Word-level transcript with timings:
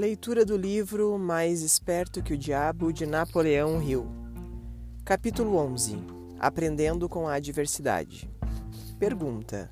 Leitura 0.00 0.46
do 0.46 0.56
livro 0.56 1.18
Mais 1.18 1.60
Esperto 1.60 2.22
que 2.22 2.32
o 2.32 2.38
Diabo 2.38 2.90
de 2.90 3.04
Napoleão 3.04 3.82
Hill. 3.82 4.06
Capítulo 5.04 5.58
11 5.58 5.98
Aprendendo 6.38 7.06
com 7.06 7.28
a 7.28 7.34
Adversidade. 7.34 8.30
Pergunta: 8.98 9.70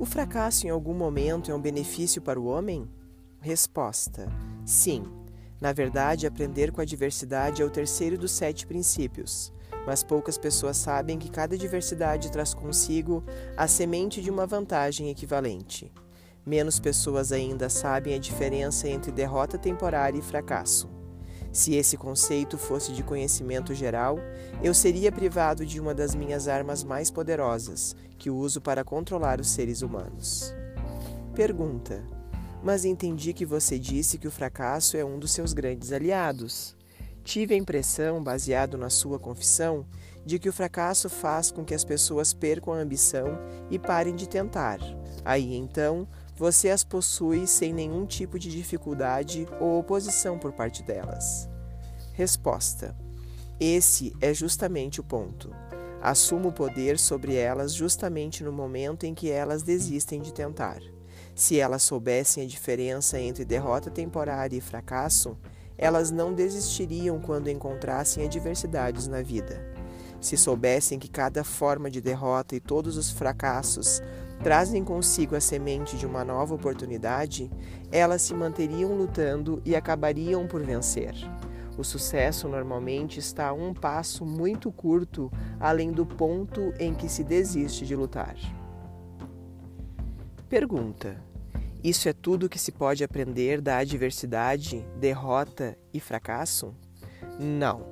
O 0.00 0.04
fracasso 0.04 0.66
em 0.66 0.70
algum 0.70 0.92
momento 0.92 1.52
é 1.52 1.54
um 1.54 1.60
benefício 1.60 2.20
para 2.20 2.40
o 2.40 2.46
homem? 2.46 2.90
Resposta: 3.40 4.26
Sim. 4.66 5.04
Na 5.60 5.72
verdade, 5.72 6.26
aprender 6.26 6.72
com 6.72 6.80
a 6.80 6.82
adversidade 6.82 7.62
é 7.62 7.64
o 7.64 7.70
terceiro 7.70 8.18
dos 8.18 8.32
sete 8.32 8.66
princípios, 8.66 9.52
mas 9.86 10.02
poucas 10.02 10.36
pessoas 10.36 10.76
sabem 10.76 11.20
que 11.20 11.30
cada 11.30 11.54
adversidade 11.54 12.32
traz 12.32 12.52
consigo 12.52 13.22
a 13.56 13.68
semente 13.68 14.20
de 14.20 14.28
uma 14.28 14.44
vantagem 14.44 15.08
equivalente. 15.08 15.92
Menos 16.44 16.80
pessoas 16.80 17.30
ainda 17.30 17.68
sabem 17.68 18.14
a 18.14 18.18
diferença 18.18 18.88
entre 18.88 19.12
derrota 19.12 19.56
temporária 19.56 20.18
e 20.18 20.22
fracasso. 20.22 20.90
Se 21.52 21.74
esse 21.74 21.96
conceito 21.96 22.56
fosse 22.56 22.92
de 22.92 23.02
conhecimento 23.02 23.74
geral, 23.74 24.18
eu 24.62 24.72
seria 24.72 25.12
privado 25.12 25.64
de 25.66 25.78
uma 25.78 25.94
das 25.94 26.14
minhas 26.14 26.48
armas 26.48 26.82
mais 26.82 27.10
poderosas, 27.10 27.94
que 28.18 28.30
uso 28.30 28.60
para 28.60 28.82
controlar 28.82 29.38
os 29.38 29.50
seres 29.50 29.82
humanos. 29.82 30.52
Pergunta: 31.34 32.02
Mas 32.62 32.84
entendi 32.84 33.32
que 33.32 33.44
você 33.44 33.78
disse 33.78 34.18
que 34.18 34.26
o 34.26 34.30
fracasso 34.30 34.96
é 34.96 35.04
um 35.04 35.18
dos 35.18 35.30
seus 35.30 35.52
grandes 35.52 35.92
aliados. 35.92 36.74
Tive 37.22 37.54
a 37.54 37.58
impressão, 37.58 38.22
baseado 38.22 38.76
na 38.76 38.90
sua 38.90 39.18
confissão, 39.18 39.86
de 40.24 40.38
que 40.38 40.48
o 40.48 40.52
fracasso 40.52 41.08
faz 41.08 41.50
com 41.50 41.64
que 41.64 41.74
as 41.74 41.84
pessoas 41.84 42.32
percam 42.32 42.72
a 42.72 42.78
ambição 42.78 43.38
e 43.70 43.78
parem 43.78 44.16
de 44.16 44.28
tentar. 44.28 44.80
Aí 45.24 45.54
então, 45.54 46.08
você 46.36 46.70
as 46.70 46.82
possui 46.82 47.46
sem 47.46 47.72
nenhum 47.72 48.06
tipo 48.06 48.38
de 48.38 48.50
dificuldade 48.50 49.46
ou 49.60 49.78
oposição 49.78 50.38
por 50.38 50.52
parte 50.52 50.82
delas. 50.82 51.48
Resposta: 52.12 52.96
Esse 53.60 54.14
é 54.20 54.32
justamente 54.32 55.00
o 55.00 55.04
ponto. 55.04 55.50
Assumo 56.00 56.48
o 56.48 56.52
poder 56.52 56.98
sobre 56.98 57.36
elas 57.36 57.72
justamente 57.72 58.42
no 58.42 58.50
momento 58.50 59.04
em 59.04 59.14
que 59.14 59.30
elas 59.30 59.62
desistem 59.62 60.20
de 60.20 60.32
tentar. 60.32 60.80
Se 61.34 61.58
elas 61.58 61.82
soubessem 61.82 62.44
a 62.44 62.46
diferença 62.46 63.18
entre 63.18 63.44
derrota 63.44 63.90
temporária 63.90 64.56
e 64.56 64.60
fracasso, 64.60 65.38
elas 65.78 66.10
não 66.10 66.34
desistiriam 66.34 67.20
quando 67.20 67.48
encontrassem 67.48 68.24
adversidades 68.24 69.06
na 69.06 69.22
vida. 69.22 69.64
Se 70.20 70.36
soubessem 70.36 70.98
que 70.98 71.08
cada 71.08 71.42
forma 71.42 71.90
de 71.90 72.00
derrota 72.00 72.54
e 72.54 72.60
todos 72.60 72.96
os 72.96 73.10
fracassos 73.10 74.00
trazem 74.42 74.82
consigo 74.82 75.36
a 75.36 75.40
semente 75.40 75.96
de 75.96 76.04
uma 76.04 76.24
nova 76.24 76.54
oportunidade, 76.54 77.50
elas 77.90 78.22
se 78.22 78.34
manteriam 78.34 78.92
lutando 78.94 79.62
e 79.64 79.76
acabariam 79.76 80.46
por 80.46 80.62
vencer. 80.62 81.14
O 81.78 81.84
sucesso 81.84 82.48
normalmente 82.48 83.18
está 83.18 83.48
a 83.48 83.52
um 83.52 83.72
passo 83.72 84.26
muito 84.26 84.70
curto 84.70 85.30
além 85.58 85.92
do 85.92 86.04
ponto 86.04 86.74
em 86.78 86.92
que 86.92 87.08
se 87.08 87.24
desiste 87.24 87.86
de 87.86 87.96
lutar. 87.96 88.36
Pergunta: 90.48 91.16
Isso 91.82 92.08
é 92.08 92.12
tudo 92.12 92.48
que 92.48 92.58
se 92.58 92.72
pode 92.72 93.02
aprender 93.02 93.60
da 93.60 93.78
adversidade, 93.78 94.84
derrota 94.98 95.78
e 95.94 96.00
fracasso? 96.00 96.74
Não. 97.40 97.86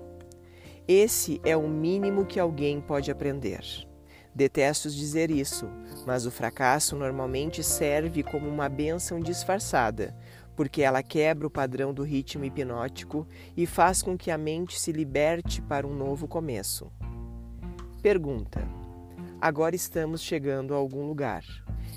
Esse 0.86 1.40
é 1.44 1.56
o 1.56 1.68
mínimo 1.68 2.26
que 2.26 2.38
alguém 2.38 2.80
pode 2.80 3.10
aprender. 3.10 3.89
Detesto 4.34 4.88
dizer 4.90 5.30
isso, 5.30 5.68
mas 6.06 6.24
o 6.24 6.30
fracasso 6.30 6.96
normalmente 6.96 7.62
serve 7.62 8.22
como 8.22 8.48
uma 8.48 8.68
bênção 8.68 9.18
disfarçada, 9.20 10.16
porque 10.54 10.82
ela 10.82 11.02
quebra 11.02 11.46
o 11.46 11.50
padrão 11.50 11.92
do 11.92 12.02
ritmo 12.02 12.44
hipnótico 12.44 13.26
e 13.56 13.66
faz 13.66 14.02
com 14.02 14.16
que 14.16 14.30
a 14.30 14.38
mente 14.38 14.78
se 14.78 14.92
liberte 14.92 15.60
para 15.62 15.86
um 15.86 15.94
novo 15.94 16.28
começo. 16.28 16.90
Pergunta: 18.00 18.66
Agora 19.40 19.74
estamos 19.74 20.20
chegando 20.20 20.74
a 20.74 20.76
algum 20.76 21.06
lugar. 21.06 21.42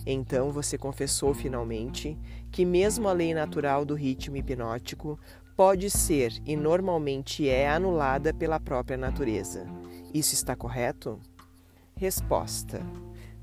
Então 0.06 0.52
você 0.52 0.78
confessou 0.78 1.34
finalmente 1.34 2.18
que, 2.52 2.66
mesmo 2.66 3.08
a 3.08 3.14
lei 3.14 3.34
natural 3.34 3.86
do 3.86 3.94
ritmo 3.94 4.38
hipnótico, 4.38 5.20
pode 5.56 5.90
ser 5.90 6.34
e 6.46 6.56
normalmente 6.56 7.48
é 7.48 7.70
anulada 7.70 8.34
pela 8.34 8.60
própria 8.60 8.98
natureza. 8.98 9.66
Isso 10.14 10.34
está 10.34 10.56
correto? 10.56 11.20
Resposta: 11.96 12.82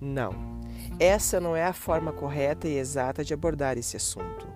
Não. 0.00 0.32
Essa 0.98 1.40
não 1.40 1.54
é 1.54 1.64
a 1.64 1.72
forma 1.72 2.12
correta 2.12 2.68
e 2.68 2.76
exata 2.76 3.24
de 3.24 3.32
abordar 3.32 3.78
esse 3.78 3.96
assunto. 3.96 4.48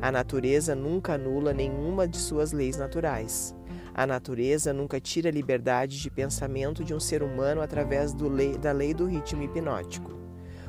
A 0.00 0.12
natureza 0.12 0.74
nunca 0.74 1.14
anula 1.14 1.52
nenhuma 1.52 2.06
de 2.06 2.18
suas 2.18 2.52
leis 2.52 2.76
naturais. 2.76 3.54
A 3.94 4.06
natureza 4.06 4.72
nunca 4.72 5.00
tira 5.00 5.28
a 5.28 5.32
liberdade 5.32 6.00
de 6.00 6.10
pensamento 6.10 6.84
de 6.84 6.94
um 6.94 7.00
ser 7.00 7.22
humano 7.22 7.60
através 7.60 8.14
lei, 8.14 8.56
da 8.56 8.70
lei 8.70 8.94
do 8.94 9.06
ritmo 9.06 9.42
hipnótico. 9.42 10.12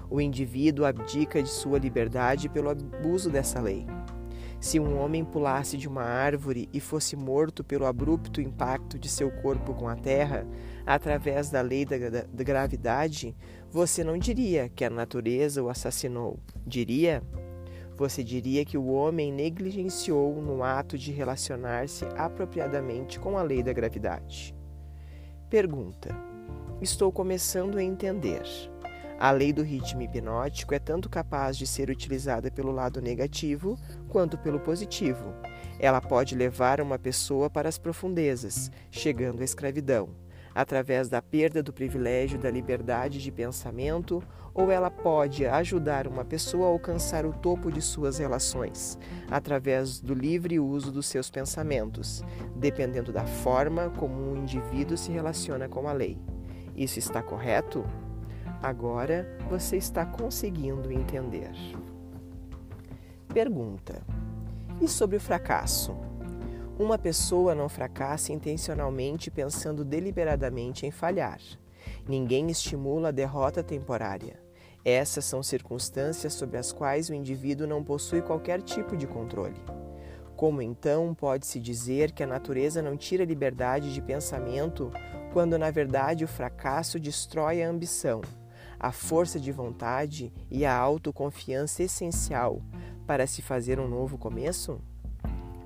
O 0.09 0.19
indivíduo 0.19 0.85
abdica 0.85 1.43
de 1.43 1.49
sua 1.49 1.77
liberdade 1.77 2.49
pelo 2.49 2.69
abuso 2.69 3.29
dessa 3.29 3.59
lei. 3.59 3.85
Se 4.59 4.79
um 4.79 4.99
homem 4.99 5.23
pulasse 5.23 5.77
de 5.77 5.87
uma 5.87 6.03
árvore 6.03 6.67
e 6.73 6.79
fosse 6.79 7.15
morto 7.15 7.63
pelo 7.63 7.85
abrupto 7.85 8.41
impacto 8.41 8.97
de 8.97 9.07
seu 9.07 9.29
corpo 9.29 9.73
com 9.73 9.87
a 9.87 9.95
terra, 9.95 10.47
através 10.85 11.49
da 11.49 11.61
lei 11.61 11.85
da, 11.85 11.97
da 11.97 12.43
gravidade, 12.43 13.35
você 13.71 14.03
não 14.03 14.17
diria 14.17 14.69
que 14.69 14.83
a 14.83 14.89
natureza 14.89 15.63
o 15.63 15.69
assassinou. 15.69 16.39
Diria? 16.65 17.21
Você 17.95 18.23
diria 18.23 18.63
que 18.63 18.77
o 18.77 18.87
homem 18.87 19.31
negligenciou 19.31 20.41
no 20.41 20.63
ato 20.63 20.97
de 20.97 21.11
relacionar-se 21.11 22.05
apropriadamente 22.15 23.19
com 23.19 23.37
a 23.37 23.43
lei 23.43 23.61
da 23.61 23.73
gravidade. 23.73 24.55
Pergunta: 25.49 26.15
Estou 26.81 27.11
começando 27.11 27.77
a 27.77 27.83
entender. 27.83 28.43
A 29.19 29.31
lei 29.31 29.51
do 29.51 29.61
ritmo 29.61 30.01
hipnótico 30.01 30.73
é 30.73 30.79
tanto 30.79 31.09
capaz 31.09 31.57
de 31.57 31.67
ser 31.67 31.89
utilizada 31.89 32.49
pelo 32.49 32.71
lado 32.71 33.01
negativo 33.01 33.77
quanto 34.07 34.37
pelo 34.37 34.61
positivo. 34.61 35.33
Ela 35.77 35.99
pode 35.99 36.35
levar 36.35 36.79
uma 36.79 36.97
pessoa 36.97 37.49
para 37.49 37.67
as 37.67 37.77
profundezas, 37.77 38.71
chegando 38.89 39.41
à 39.41 39.43
escravidão, 39.43 40.07
através 40.53 41.09
da 41.09 41.21
perda 41.21 41.61
do 41.61 41.73
privilégio 41.73 42.39
da 42.39 42.49
liberdade 42.49 43.21
de 43.21 43.31
pensamento, 43.31 44.23
ou 44.53 44.71
ela 44.71 44.89
pode 44.89 45.45
ajudar 45.45 46.07
uma 46.07 46.25
pessoa 46.25 46.67
a 46.67 46.69
alcançar 46.69 47.25
o 47.25 47.33
topo 47.33 47.71
de 47.71 47.81
suas 47.81 48.17
relações, 48.17 48.97
através 49.29 49.99
do 49.99 50.13
livre 50.13 50.59
uso 50.59 50.91
dos 50.91 51.05
seus 51.05 51.29
pensamentos, 51.29 52.23
dependendo 52.55 53.11
da 53.11 53.25
forma 53.25 53.89
como 53.91 54.31
um 54.31 54.37
indivíduo 54.37 54.97
se 54.97 55.11
relaciona 55.11 55.69
com 55.69 55.87
a 55.87 55.93
lei. 55.93 56.17
Isso 56.75 56.99
está 56.99 57.21
correto? 57.21 57.85
Agora 58.61 59.37
você 59.49 59.77
está 59.77 60.05
conseguindo 60.05 60.91
entender. 60.91 61.51
Pergunta: 63.33 64.01
E 64.81 64.87
sobre 64.87 65.17
o 65.17 65.19
fracasso? 65.19 66.08
Uma 66.79 66.97
pessoa 66.97 67.53
não 67.53 67.67
fracassa 67.67 68.31
intencionalmente 68.31 69.29
pensando 69.29 69.83
deliberadamente 69.83 70.85
em 70.85 70.91
falhar. 70.91 71.41
Ninguém 72.07 72.49
estimula 72.49 73.09
a 73.09 73.11
derrota 73.11 73.61
temporária. 73.61 74.39
Essas 74.85 75.25
são 75.25 75.43
circunstâncias 75.43 76.33
sobre 76.33 76.57
as 76.57 76.71
quais 76.71 77.09
o 77.09 77.13
indivíduo 77.13 77.67
não 77.67 77.83
possui 77.83 78.21
qualquer 78.21 78.61
tipo 78.61 78.95
de 78.95 79.05
controle. 79.05 79.61
Como 80.37 80.61
então 80.61 81.13
pode-se 81.13 81.59
dizer 81.59 82.13
que 82.13 82.23
a 82.23 82.27
natureza 82.27 82.81
não 82.81 82.95
tira 82.95 83.25
liberdade 83.25 83.93
de 83.93 84.01
pensamento 84.01 84.89
quando 85.33 85.57
na 85.57 85.69
verdade 85.69 86.23
o 86.23 86.29
fracasso 86.29 86.97
destrói 86.97 87.61
a 87.61 87.69
ambição? 87.69 88.21
a 88.79 88.93
força 88.93 89.37
de 89.37 89.51
vontade 89.51 90.31
e 90.49 90.65
a 90.65 90.73
autoconfiança 90.73 91.83
essencial 91.83 92.61
para 93.05 93.27
se 93.27 93.41
fazer 93.41 93.77
um 93.77 93.89
novo 93.89 94.17
começo? 94.17 94.79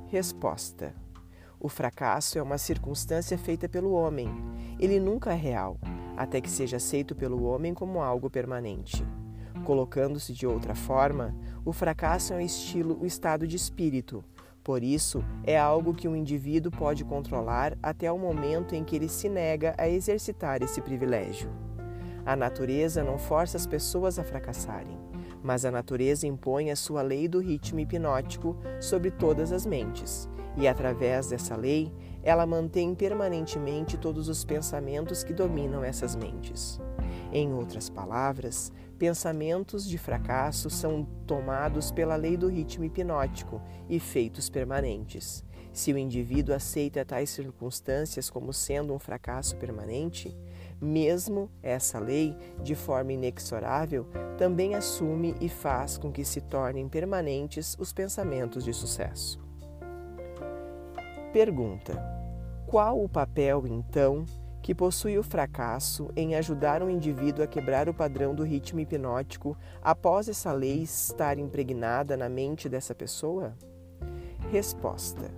Resposta: 0.07 1.02
O 1.63 1.69
fracasso 1.69 2.37
é 2.37 2.41
uma 2.41 2.57
circunstância 2.57 3.37
feita 3.37 3.69
pelo 3.69 3.93
homem. 3.93 4.27
Ele 4.77 4.99
nunca 4.99 5.31
é 5.31 5.35
real, 5.37 5.79
até 6.17 6.41
que 6.41 6.49
seja 6.49 6.75
aceito 6.75 7.15
pelo 7.15 7.45
homem 7.45 7.73
como 7.73 8.01
algo 8.01 8.29
permanente. 8.29 9.01
Colocando-se 9.63 10.33
de 10.33 10.45
outra 10.45 10.75
forma, 10.75 11.33
o 11.63 11.71
fracasso 11.71 12.33
é 12.33 12.35
um 12.35 12.41
estilo, 12.41 12.99
o 13.01 13.05
estado 13.05 13.47
de 13.47 13.55
espírito. 13.55 14.21
Por 14.61 14.83
isso, 14.83 15.23
é 15.45 15.57
algo 15.57 15.93
que 15.93 16.05
um 16.05 16.17
indivíduo 16.17 16.69
pode 16.69 17.05
controlar 17.05 17.77
até 17.81 18.11
o 18.11 18.19
momento 18.19 18.75
em 18.75 18.83
que 18.83 18.97
ele 18.97 19.07
se 19.07 19.29
nega 19.29 19.73
a 19.77 19.87
exercitar 19.87 20.61
esse 20.61 20.81
privilégio. 20.81 21.49
A 22.25 22.35
natureza 22.35 23.05
não 23.05 23.17
força 23.17 23.55
as 23.55 23.65
pessoas 23.65 24.19
a 24.19 24.23
fracassarem, 24.25 24.99
mas 25.41 25.63
a 25.63 25.71
natureza 25.71 26.27
impõe 26.27 26.71
a 26.71 26.75
sua 26.75 27.01
lei 27.01 27.25
do 27.29 27.39
ritmo 27.39 27.79
hipnótico 27.79 28.57
sobre 28.81 29.11
todas 29.11 29.53
as 29.53 29.65
mentes, 29.65 30.29
e 30.55 30.67
através 30.67 31.27
dessa 31.27 31.55
lei, 31.55 31.91
ela 32.23 32.45
mantém 32.45 32.95
permanentemente 32.95 33.97
todos 33.97 34.29
os 34.29 34.45
pensamentos 34.45 35.23
que 35.23 35.33
dominam 35.33 35.83
essas 35.83 36.15
mentes. 36.15 36.79
Em 37.31 37.53
outras 37.53 37.89
palavras, 37.89 38.71
pensamentos 38.97 39.87
de 39.87 39.97
fracasso 39.97 40.69
são 40.69 41.05
tomados 41.27 41.91
pela 41.91 42.15
lei 42.15 42.37
do 42.37 42.47
ritmo 42.47 42.85
hipnótico 42.85 43.61
e 43.89 43.99
feitos 43.99 44.49
permanentes. 44.49 45.43
Se 45.73 45.91
o 45.91 45.97
indivíduo 45.97 46.53
aceita 46.53 47.03
tais 47.03 47.31
circunstâncias 47.31 48.29
como 48.29 48.53
sendo 48.53 48.93
um 48.93 48.99
fracasso 48.99 49.57
permanente, 49.57 50.37
mesmo 50.79 51.49
essa 51.63 51.97
lei, 51.97 52.37
de 52.61 52.75
forma 52.75 53.13
inexorável, 53.13 54.05
também 54.37 54.75
assume 54.75 55.35
e 55.41 55.49
faz 55.49 55.97
com 55.97 56.11
que 56.11 56.23
se 56.23 56.41
tornem 56.41 56.87
permanentes 56.87 57.75
os 57.79 57.91
pensamentos 57.91 58.63
de 58.63 58.73
sucesso. 58.73 59.43
Pergunta: 61.33 61.99
Qual 62.67 63.03
o 63.03 63.09
papel, 63.09 63.65
então, 63.65 64.23
que 64.61 64.75
possui 64.75 65.17
o 65.17 65.23
fracasso 65.23 66.07
em 66.15 66.35
ajudar 66.35 66.83
um 66.83 66.89
indivíduo 66.91 67.43
a 67.43 67.47
quebrar 67.47 67.89
o 67.89 67.93
padrão 67.93 68.35
do 68.35 68.43
ritmo 68.43 68.79
hipnótico 68.79 69.57
após 69.81 70.29
essa 70.29 70.53
lei 70.53 70.83
estar 70.83 71.39
impregnada 71.39 72.15
na 72.15 72.29
mente 72.29 72.69
dessa 72.69 72.93
pessoa? 72.93 73.57
Resposta: 74.51 75.31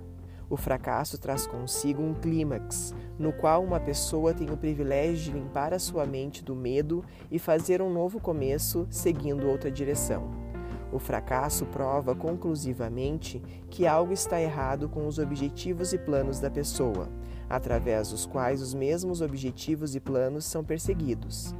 o 0.50 0.56
fracasso 0.58 1.18
traz 1.18 1.46
consigo 1.46 2.02
um 2.02 2.12
clímax, 2.12 2.94
no 3.18 3.32
qual 3.32 3.64
uma 3.64 3.80
pessoa 3.80 4.34
tem 4.34 4.50
o 4.50 4.56
privilégio 4.56 5.32
de 5.32 5.38
limpar 5.38 5.72
a 5.72 5.78
sua 5.78 6.04
mente 6.04 6.44
do 6.44 6.54
medo 6.54 7.02
e 7.30 7.38
fazer 7.38 7.80
um 7.80 7.90
novo 7.90 8.20
começo 8.20 8.86
seguindo 8.90 9.48
outra 9.48 9.70
direção. 9.70 10.45
O 10.92 10.98
fracasso 10.98 11.66
prova 11.66 12.14
conclusivamente 12.14 13.42
que 13.68 13.86
algo 13.86 14.12
está 14.12 14.40
errado 14.40 14.88
com 14.88 15.06
os 15.06 15.18
objetivos 15.18 15.92
e 15.92 15.98
planos 15.98 16.38
da 16.38 16.50
pessoa, 16.50 17.08
através 17.50 18.10
dos 18.10 18.24
quais 18.24 18.62
os 18.62 18.72
mesmos 18.72 19.20
objetivos 19.20 19.94
e 19.94 20.00
planos 20.00 20.44
são 20.44 20.62
perseguidos. 20.62 21.54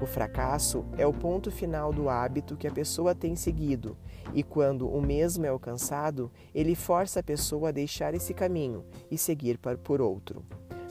O 0.00 0.06
fracasso 0.06 0.84
é 0.98 1.06
o 1.06 1.12
ponto 1.12 1.48
final 1.48 1.92
do 1.92 2.08
hábito 2.08 2.56
que 2.56 2.66
a 2.66 2.72
pessoa 2.72 3.14
tem 3.14 3.36
seguido, 3.36 3.96
e 4.34 4.42
quando 4.42 4.88
o 4.88 5.00
mesmo 5.00 5.46
é 5.46 5.48
alcançado, 5.48 6.28
ele 6.52 6.74
força 6.74 7.20
a 7.20 7.22
pessoa 7.22 7.68
a 7.68 7.72
deixar 7.72 8.12
esse 8.12 8.34
caminho 8.34 8.84
e 9.08 9.16
seguir 9.16 9.58
por 9.58 10.00
outro, 10.00 10.44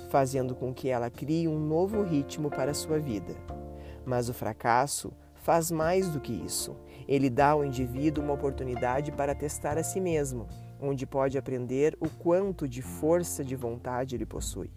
fazendo 0.10 0.56
com 0.56 0.74
que 0.74 0.88
ela 0.88 1.10
crie 1.10 1.46
um 1.46 1.60
novo 1.60 2.04
ritmo 2.04 2.50
para 2.50 2.72
a 2.72 2.74
sua 2.74 3.00
vida. 3.00 3.36
Mas 4.06 4.30
o 4.30 4.34
fracasso 4.34 5.12
faz 5.36 5.72
mais 5.72 6.08
do 6.08 6.22
que 6.22 6.32
isso. 6.32 6.76
Ele 7.08 7.30
dá 7.30 7.50
ao 7.50 7.66
indivíduo 7.66 8.24
uma 8.24 8.34
oportunidade 8.34 9.12
para 9.12 9.36
testar 9.36 9.78
a 9.78 9.84
si 9.84 10.00
mesmo, 10.00 10.48
onde 10.80 11.06
pode 11.06 11.38
aprender 11.38 11.98
o 12.00 12.10
quanto 12.10 12.68
de 12.68 12.82
força 12.82 13.44
de 13.44 13.56
vontade 13.56 14.16
ele 14.16 14.26
possui. 14.26 14.72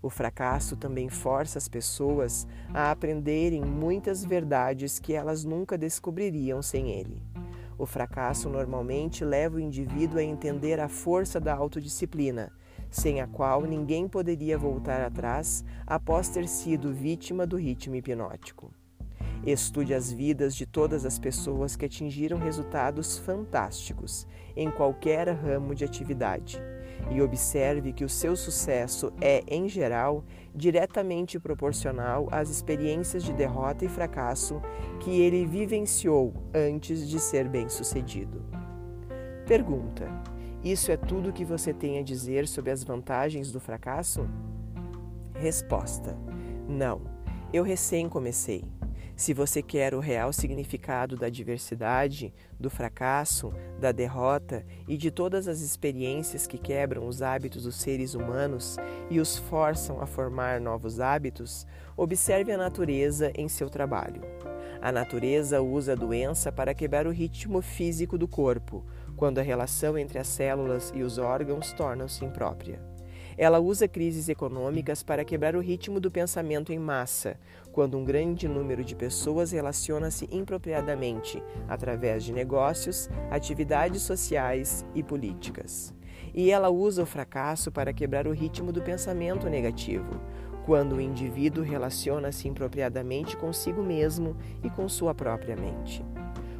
O 0.00 0.08
fracasso 0.08 0.76
também 0.76 1.08
força 1.08 1.58
as 1.58 1.68
pessoas 1.68 2.46
a 2.72 2.90
aprenderem 2.90 3.64
muitas 3.64 4.24
verdades 4.24 4.98
que 4.98 5.12
elas 5.12 5.44
nunca 5.44 5.76
descobririam 5.76 6.62
sem 6.62 6.90
ele. 6.90 7.20
O 7.76 7.86
fracasso 7.86 8.48
normalmente 8.48 9.24
leva 9.24 9.56
o 9.56 9.60
indivíduo 9.60 10.18
a 10.18 10.22
entender 10.22 10.80
a 10.80 10.88
força 10.88 11.40
da 11.40 11.54
autodisciplina, 11.54 12.52
sem 12.90 13.20
a 13.20 13.26
qual 13.26 13.62
ninguém 13.62 14.08
poderia 14.08 14.58
voltar 14.58 15.00
atrás 15.02 15.64
após 15.86 16.28
ter 16.28 16.48
sido 16.48 16.92
vítima 16.92 17.46
do 17.46 17.56
ritmo 17.56 17.94
hipnótico. 17.94 18.72
Estude 19.46 19.94
as 19.94 20.12
vidas 20.12 20.54
de 20.54 20.66
todas 20.66 21.04
as 21.04 21.18
pessoas 21.18 21.76
que 21.76 21.84
atingiram 21.84 22.38
resultados 22.38 23.18
fantásticos 23.18 24.26
em 24.56 24.70
qualquer 24.70 25.28
ramo 25.28 25.74
de 25.74 25.84
atividade 25.84 26.60
e 27.10 27.22
observe 27.22 27.92
que 27.92 28.04
o 28.04 28.08
seu 28.08 28.36
sucesso 28.36 29.12
é, 29.20 29.42
em 29.48 29.68
geral, 29.68 30.24
diretamente 30.54 31.38
proporcional 31.38 32.28
às 32.30 32.50
experiências 32.50 33.22
de 33.22 33.32
derrota 33.32 33.84
e 33.84 33.88
fracasso 33.88 34.60
que 35.00 35.20
ele 35.20 35.46
vivenciou 35.46 36.34
antes 36.52 37.08
de 37.08 37.18
ser 37.18 37.48
bem-sucedido. 37.48 38.42
Pergunta: 39.46 40.06
Isso 40.62 40.90
é 40.90 40.96
tudo 40.96 41.32
que 41.32 41.44
você 41.44 41.72
tem 41.72 41.98
a 41.98 42.02
dizer 42.02 42.46
sobre 42.46 42.70
as 42.70 42.82
vantagens 42.82 43.50
do 43.50 43.60
fracasso? 43.60 44.28
Resposta: 45.34 46.16
Não, 46.68 47.00
eu 47.52 47.62
recém 47.62 48.08
comecei. 48.08 48.77
Se 49.18 49.34
você 49.34 49.60
quer 49.60 49.96
o 49.96 49.98
real 49.98 50.32
significado 50.32 51.16
da 51.16 51.28
diversidade, 51.28 52.32
do 52.58 52.70
fracasso, 52.70 53.52
da 53.80 53.90
derrota 53.90 54.64
e 54.86 54.96
de 54.96 55.10
todas 55.10 55.48
as 55.48 55.60
experiências 55.60 56.46
que 56.46 56.56
quebram 56.56 57.04
os 57.04 57.20
hábitos 57.20 57.64
dos 57.64 57.74
seres 57.74 58.14
humanos 58.14 58.76
e 59.10 59.18
os 59.18 59.36
forçam 59.36 60.00
a 60.00 60.06
formar 60.06 60.60
novos 60.60 61.00
hábitos, 61.00 61.66
observe 61.96 62.52
a 62.52 62.56
natureza 62.56 63.32
em 63.34 63.48
seu 63.48 63.68
trabalho. 63.68 64.22
A 64.80 64.92
natureza 64.92 65.60
usa 65.60 65.94
a 65.94 65.96
doença 65.96 66.52
para 66.52 66.72
quebrar 66.72 67.04
o 67.04 67.10
ritmo 67.10 67.60
físico 67.60 68.16
do 68.16 68.28
corpo, 68.28 68.86
quando 69.16 69.40
a 69.40 69.42
relação 69.42 69.98
entre 69.98 70.20
as 70.20 70.28
células 70.28 70.92
e 70.94 71.02
os 71.02 71.18
órgãos 71.18 71.72
torna-se 71.72 72.24
imprópria. 72.24 72.87
Ela 73.38 73.60
usa 73.60 73.86
crises 73.86 74.28
econômicas 74.28 75.04
para 75.04 75.24
quebrar 75.24 75.54
o 75.54 75.60
ritmo 75.60 76.00
do 76.00 76.10
pensamento 76.10 76.72
em 76.72 76.78
massa, 76.78 77.38
quando 77.70 77.96
um 77.96 78.04
grande 78.04 78.48
número 78.48 78.84
de 78.84 78.96
pessoas 78.96 79.52
relaciona-se 79.52 80.28
impropriadamente 80.32 81.40
através 81.68 82.24
de 82.24 82.32
negócios, 82.32 83.08
atividades 83.30 84.02
sociais 84.02 84.84
e 84.92 85.04
políticas. 85.04 85.94
E 86.34 86.50
ela 86.50 86.68
usa 86.68 87.04
o 87.04 87.06
fracasso 87.06 87.70
para 87.70 87.92
quebrar 87.92 88.26
o 88.26 88.32
ritmo 88.32 88.72
do 88.72 88.82
pensamento 88.82 89.48
negativo, 89.48 90.20
quando 90.66 90.96
o 90.96 91.00
indivíduo 91.00 91.62
relaciona-se 91.62 92.48
impropriadamente 92.48 93.36
consigo 93.36 93.84
mesmo 93.84 94.36
e 94.64 94.68
com 94.68 94.88
sua 94.88 95.14
própria 95.14 95.54
mente. 95.54 96.04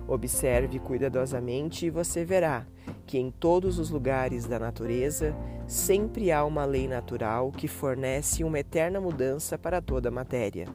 Observe 0.09 0.79
cuidadosamente 0.79 1.85
e 1.85 1.91
você 1.91 2.25
verá 2.25 2.67
que 3.07 3.19
em 3.19 3.31
todos 3.31 3.79
os 3.79 3.91
lugares 3.91 4.47
da 4.47 4.59
natureza 4.59 5.37
sempre 5.67 6.33
há 6.33 6.43
uma 6.47 6.65
lei 6.65 6.89
natural 6.89 7.53
que 7.53 7.69
fornece 7.69 8.43
uma 8.43 8.59
eterna 8.59 9.03
mudança 9.03 9.59
para 9.59 9.83
toda 9.83 10.09
a 10.09 10.13
matéria, 10.13 10.67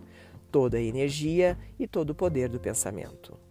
toda 0.52 0.78
a 0.78 0.82
energia 0.82 1.58
e 1.80 1.88
todo 1.88 2.12
o 2.12 2.16
poder 2.16 2.48
do 2.48 2.60
pensamento. 2.60 3.43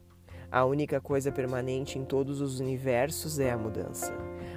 A 0.53 0.67
única 0.67 1.01
coisa 1.01 1.33
permanente 1.33 1.99
em 1.99 2.05
todos 2.05 2.43
os 2.43 2.61
universos 2.61 3.39
é 3.39 3.51
a 3.51 3.57
mudança. 3.57 4.13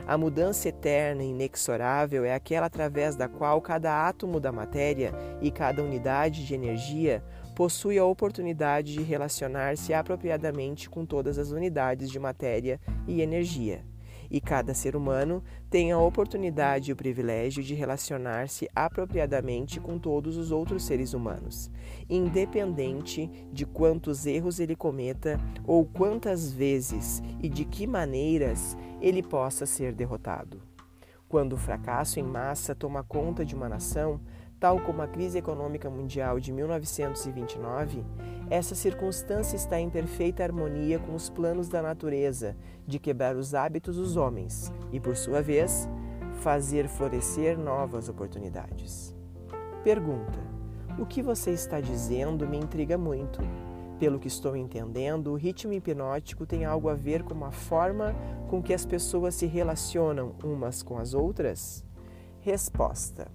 A 0.05 0.17
mudança 0.17 0.67
eterna 0.67 1.23
e 1.23 1.29
inexorável 1.29 2.25
é 2.25 2.35
aquela 2.35 2.65
através 2.65 3.15
da 3.15 3.29
qual 3.29 3.61
cada 3.61 4.05
átomo 4.05 4.37
da 4.37 4.51
matéria 4.51 5.13
e 5.41 5.49
cada 5.49 5.81
unidade 5.81 6.45
de 6.45 6.53
energia 6.53 7.23
possui 7.55 7.97
a 7.97 8.03
oportunidade 8.03 8.91
de 8.91 9.03
relacionar-se 9.03 9.93
apropriadamente 9.93 10.89
com 10.89 11.05
todas 11.05 11.39
as 11.39 11.51
unidades 11.51 12.11
de 12.11 12.19
matéria 12.19 12.77
e 13.07 13.21
energia. 13.21 13.94
E 14.29 14.41
cada 14.41 14.73
ser 14.73 14.95
humano 14.95 15.43
tem 15.69 15.91
a 15.91 15.99
oportunidade 15.99 16.89
e 16.89 16.93
o 16.93 16.95
privilégio 16.95 17.63
de 17.63 17.73
relacionar-se 17.73 18.69
apropriadamente 18.75 19.79
com 19.79 19.97
todos 19.97 20.37
os 20.37 20.51
outros 20.51 20.83
seres 20.83 21.13
humanos, 21.13 21.69
independente 22.09 23.29
de 23.51 23.65
quantos 23.65 24.25
erros 24.25 24.59
ele 24.59 24.75
cometa 24.75 25.39
ou 25.65 25.85
quantas 25.85 26.51
vezes 26.51 27.21
e 27.41 27.49
de 27.49 27.65
que 27.65 27.87
maneiras 27.87 28.77
ele 29.01 29.21
possa 29.21 29.65
ser 29.65 29.93
derrotado. 29.93 30.61
Quando 31.27 31.53
o 31.53 31.57
fracasso 31.57 32.19
em 32.19 32.23
massa 32.23 32.75
toma 32.75 33.03
conta 33.03 33.43
de 33.43 33.55
uma 33.55 33.67
nação, 33.67 34.21
tal 34.59 34.79
como 34.79 35.01
a 35.01 35.07
crise 35.07 35.37
econômica 35.37 35.89
mundial 35.89 36.39
de 36.39 36.51
1929, 36.51 38.03
essa 38.49 38.75
circunstância 38.75 39.55
está 39.55 39.79
em 39.79 39.89
perfeita 39.89 40.43
harmonia 40.43 40.99
com 40.99 41.15
os 41.15 41.29
planos 41.29 41.67
da 41.67 41.81
natureza 41.81 42.55
de 42.85 42.99
quebrar 42.99 43.35
os 43.35 43.53
hábitos 43.53 43.97
dos 43.97 44.15
homens 44.15 44.71
e, 44.91 44.99
por 44.99 45.15
sua 45.15 45.41
vez, 45.41 45.89
fazer 46.41 46.87
florescer 46.87 47.57
novas 47.57 48.07
oportunidades. 48.07 49.15
Pergunta: 49.83 50.39
O 50.99 51.05
que 51.05 51.21
você 51.21 51.51
está 51.51 51.79
dizendo 51.79 52.47
me 52.47 52.57
intriga 52.57 52.97
muito. 52.97 53.39
Pelo 53.99 54.19
que 54.19 54.27
estou 54.27 54.57
entendendo, 54.57 55.31
o 55.31 55.35
ritmo 55.35 55.71
hipnótico 55.71 56.45
tem 56.45 56.65
algo 56.65 56.89
a 56.89 56.93
ver 56.93 57.23
com 57.23 57.45
a 57.45 57.51
forma 57.51 58.13
com 58.49 58.61
que 58.61 58.73
as 58.73 58.85
pessoas 58.85 59.35
se 59.35 59.45
relacionam 59.45 60.35
umas 60.43 60.83
com 60.83 60.97
as 60.97 61.13
outras? 61.13 61.85
Resposta: 62.41 63.31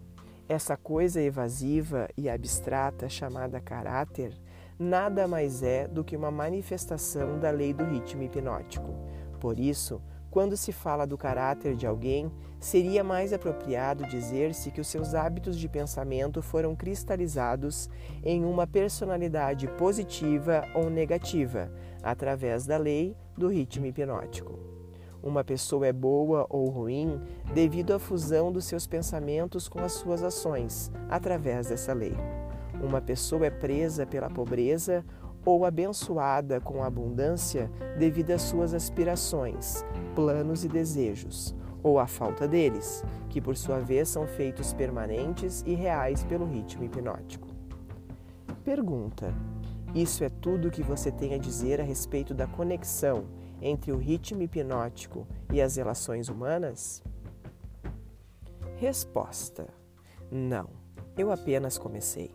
essa 0.50 0.76
coisa 0.76 1.22
evasiva 1.22 2.08
e 2.16 2.28
abstrata 2.28 3.08
chamada 3.08 3.60
caráter 3.60 4.36
nada 4.76 5.28
mais 5.28 5.62
é 5.62 5.86
do 5.86 6.02
que 6.02 6.16
uma 6.16 6.30
manifestação 6.30 7.38
da 7.38 7.50
lei 7.50 7.72
do 7.72 7.84
ritmo 7.84 8.24
hipnótico. 8.24 8.92
Por 9.38 9.60
isso, 9.60 10.02
quando 10.28 10.56
se 10.56 10.72
fala 10.72 11.06
do 11.06 11.16
caráter 11.16 11.76
de 11.76 11.86
alguém, 11.86 12.32
seria 12.58 13.04
mais 13.04 13.32
apropriado 13.32 14.04
dizer-se 14.08 14.72
que 14.72 14.80
os 14.80 14.88
seus 14.88 15.14
hábitos 15.14 15.56
de 15.56 15.68
pensamento 15.68 16.42
foram 16.42 16.74
cristalizados 16.74 17.88
em 18.24 18.44
uma 18.44 18.66
personalidade 18.66 19.68
positiva 19.68 20.64
ou 20.74 20.90
negativa, 20.90 21.70
através 22.02 22.66
da 22.66 22.76
lei 22.76 23.16
do 23.36 23.46
ritmo 23.46 23.86
hipnótico. 23.86 24.79
Uma 25.22 25.44
pessoa 25.44 25.86
é 25.86 25.92
boa 25.92 26.46
ou 26.48 26.68
ruim 26.70 27.20
devido 27.52 27.92
à 27.92 27.98
fusão 27.98 28.50
dos 28.50 28.64
seus 28.64 28.86
pensamentos 28.86 29.68
com 29.68 29.80
as 29.80 29.92
suas 29.92 30.22
ações, 30.22 30.90
através 31.10 31.68
dessa 31.68 31.92
lei. 31.92 32.16
Uma 32.82 33.02
pessoa 33.02 33.44
é 33.44 33.50
presa 33.50 34.06
pela 34.06 34.30
pobreza 34.30 35.04
ou 35.44 35.64
abençoada 35.64 36.60
com 36.60 36.82
abundância 36.82 37.70
devido 37.98 38.30
às 38.30 38.42
suas 38.42 38.72
aspirações, 38.72 39.84
planos 40.14 40.64
e 40.64 40.68
desejos, 40.68 41.54
ou 41.82 41.98
à 41.98 42.06
falta 42.06 42.48
deles, 42.48 43.04
que 43.28 43.40
por 43.40 43.56
sua 43.56 43.78
vez 43.78 44.08
são 44.08 44.26
feitos 44.26 44.72
permanentes 44.72 45.62
e 45.66 45.74
reais 45.74 46.24
pelo 46.24 46.46
ritmo 46.46 46.84
hipnótico. 46.84 47.48
Pergunta: 48.64 49.34
Isso 49.94 50.24
é 50.24 50.28
tudo 50.28 50.70
que 50.70 50.82
você 50.82 51.10
tem 51.10 51.34
a 51.34 51.38
dizer 51.38 51.80
a 51.80 51.84
respeito 51.84 52.32
da 52.32 52.46
conexão 52.46 53.24
entre 53.60 53.92
o 53.92 53.98
ritmo 53.98 54.42
hipnótico 54.42 55.26
e 55.52 55.60
as 55.60 55.76
relações 55.76 56.28
humanas? 56.28 57.02
Resposta: 58.76 59.68
Não, 60.30 60.68
eu 61.16 61.30
apenas 61.30 61.76
comecei. 61.76 62.30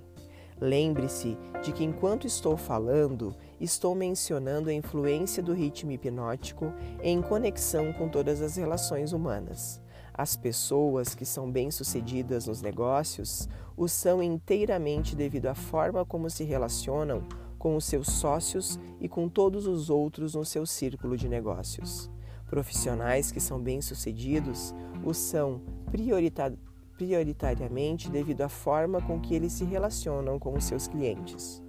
Lembre-se 0.59 1.37
de 1.63 1.73
que 1.73 1.83
enquanto 1.83 2.25
estou 2.25 2.55
falando, 2.55 3.35
estou 3.59 3.93
mencionando 3.93 4.69
a 4.69 4.73
influência 4.73 5.43
do 5.43 5.53
ritmo 5.53 5.91
hipnótico 5.91 6.73
em 7.03 7.21
conexão 7.21 7.91
com 7.91 8.07
todas 8.07 8.41
as 8.41 8.55
relações 8.55 9.11
humanas. 9.11 9.81
As 10.13 10.37
pessoas 10.37 11.13
que 11.13 11.25
são 11.25 11.51
bem-sucedidas 11.51 12.47
nos 12.47 12.61
negócios 12.61 13.49
o 13.75 13.89
são 13.89 14.23
inteiramente 14.23 15.13
devido 15.13 15.47
à 15.47 15.53
forma 15.53 16.05
como 16.05 16.29
se 16.29 16.45
relacionam 16.45 17.23
com 17.65 17.75
os 17.75 17.85
seus 17.85 18.05
sócios 18.05 18.79
e 19.01 19.09
com 19.09 19.27
todos 19.27 19.65
os 19.65 19.89
outros 19.89 20.35
no 20.35 20.45
seu 20.45 20.67
círculo 20.67 21.17
de 21.17 21.27
negócios. 21.27 22.11
Profissionais 22.47 23.31
que 23.31 23.39
são 23.39 23.59
bem-sucedidos 23.59 24.71
o 25.03 25.15
são 25.15 25.63
prioritariamente 25.89 26.63
prioritariamente 26.95 28.09
devido 28.09 28.41
à 28.41 28.47
forma 28.47 29.01
com 29.01 29.19
que 29.19 29.33
eles 29.33 29.51
se 29.51 29.65
relacionam 29.65 30.37
com 30.37 30.53
os 30.53 30.63
seus 30.63 30.87
clientes. 30.87 31.61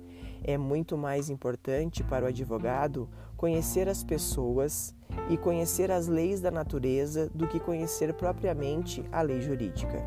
É 0.45 0.59
muito 0.59 0.99
mais 0.99 1.31
importante 1.31 2.05
para 2.05 2.27
o 2.27 2.29
advogado 2.29 3.09
conhecer 3.35 3.89
as 3.89 4.05
pessoas 4.05 4.95
e 5.31 5.39
conhecer 5.39 5.91
as 5.91 6.07
leis 6.09 6.43
da 6.43 6.51
natureza 6.51 7.31
do 7.35 7.49
que 7.49 7.59
conhecer 7.59 8.13
propriamente 8.13 9.03
a 9.11 9.23
lei 9.23 9.41
jurídica. 9.41 10.05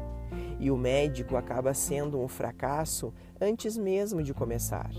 E 0.59 0.69
o 0.69 0.77
médico 0.77 1.35
acaba 1.35 1.73
sendo 1.73 2.19
um 2.19 2.27
fracasso 2.27 3.11
antes 3.41 3.75
mesmo 3.75 4.21
de 4.21 4.33
começar, 4.33 4.91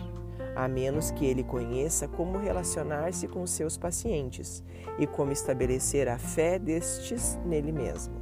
a 0.55 0.69
menos 0.69 1.11
que 1.11 1.25
ele 1.25 1.43
conheça 1.43 2.09
como 2.09 2.39
relacionar-se 2.39 3.29
com 3.29 3.47
seus 3.47 3.77
pacientes 3.77 4.63
e 4.99 5.07
como 5.07 5.33
estabelecer 5.33 6.09
a 6.09 6.19
fé 6.19 6.59
destes 6.59 7.39
nele 7.45 7.73
mesmo. 7.73 8.15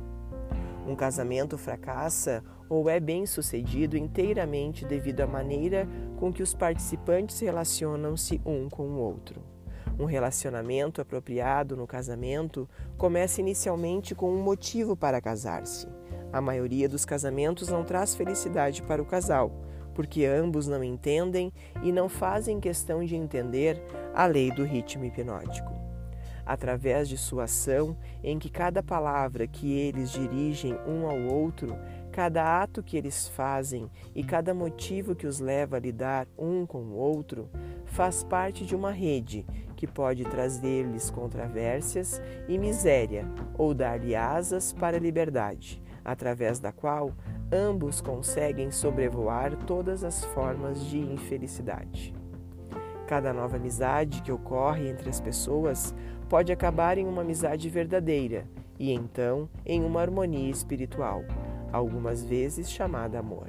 Um 0.87 0.94
casamento 0.94 1.58
fracassa 1.58 2.42
ou 2.68 2.88
é 2.88 2.99
bem 2.99 3.26
sucedido 3.26 3.97
inteiramente 3.97 4.85
devido 4.85 5.20
à 5.20 5.26
maneira 5.26 5.88
com 6.16 6.32
que 6.32 6.42
os 6.42 6.54
participantes 6.54 7.40
relacionam-se 7.40 8.40
um 8.44 8.68
com 8.68 8.85
o 8.85 8.99
outro. 8.99 9.42
Um 9.99 10.04
relacionamento 10.04 11.00
apropriado 11.00 11.76
no 11.76 11.87
casamento 11.87 12.68
começa 12.97 13.40
inicialmente 13.40 14.14
com 14.14 14.30
um 14.30 14.42
motivo 14.42 14.97
para 14.97 15.20
casar-se. 15.20 15.88
A 16.32 16.40
maioria 16.40 16.88
dos 16.88 17.04
casamentos 17.04 17.68
não 17.68 17.85
traz 17.85 18.14
felicidade 18.14 18.82
para 18.82 19.02
o 19.02 19.06
casal, 19.06 19.50
porque 19.99 20.25
ambos 20.25 20.69
não 20.69 20.85
entendem 20.85 21.52
e 21.83 21.90
não 21.90 22.09
fazem 22.09 22.61
questão 22.61 23.05
de 23.05 23.17
entender 23.17 23.83
a 24.14 24.26
lei 24.26 24.49
do 24.49 24.62
ritmo 24.62 25.05
hipnótico. 25.05 25.73
Através 26.47 27.09
de 27.09 27.19
sua 27.19 27.45
ação, 27.45 27.97
em 28.23 28.38
que 28.38 28.49
cada 28.49 28.81
palavra 28.81 29.49
que 29.49 29.73
eles 29.73 30.12
dirigem 30.12 30.78
um 30.87 31.05
ao 31.05 31.19
outro, 31.19 31.76
cada 32.12 32.62
ato 32.62 32.81
que 32.81 32.97
eles 32.97 33.26
fazem 33.26 33.90
e 34.14 34.23
cada 34.23 34.55
motivo 34.55 35.17
que 35.17 35.26
os 35.26 35.40
leva 35.40 35.78
a 35.78 35.81
lidar 35.81 36.28
um 36.38 36.64
com 36.64 36.78
o 36.78 36.95
outro, 36.95 37.50
faz 37.85 38.23
parte 38.23 38.64
de 38.64 38.76
uma 38.76 38.93
rede 38.93 39.45
que 39.75 39.88
pode 39.88 40.23
trazer-lhes 40.23 41.11
controvérsias 41.11 42.23
e 42.47 42.57
miséria 42.57 43.26
ou 43.55 43.75
dar-lhe 43.75 44.14
asas 44.14 44.73
para 44.73 44.97
a 44.97 45.00
liberdade, 45.00 45.83
através 46.05 46.61
da 46.61 46.71
qual 46.71 47.12
ambos 47.50 48.00
conseguem 48.00 48.71
sobrevoar 48.71 49.57
todas 49.64 50.05
as 50.05 50.25
formas 50.25 50.85
de 50.85 50.99
infelicidade. 50.99 52.14
Cada 53.07 53.33
nova 53.33 53.57
amizade 53.57 54.23
que 54.23 54.31
ocorre 54.31 54.88
entre 54.88 55.09
as 55.09 55.21
pessoas 55.21 55.95
pode 56.28 56.52
acabar 56.52 56.99
em 56.99 57.07
uma 57.07 57.23
amizade 57.23 57.69
verdadeira 57.71 58.47
e 58.78 58.93
então 58.93 59.49
em 59.64 59.83
uma 59.83 60.02
harmonia 60.02 60.50
espiritual, 60.50 61.25
algumas 61.73 62.23
vezes 62.23 62.71
chamada 62.71 63.19
amor. 63.19 63.49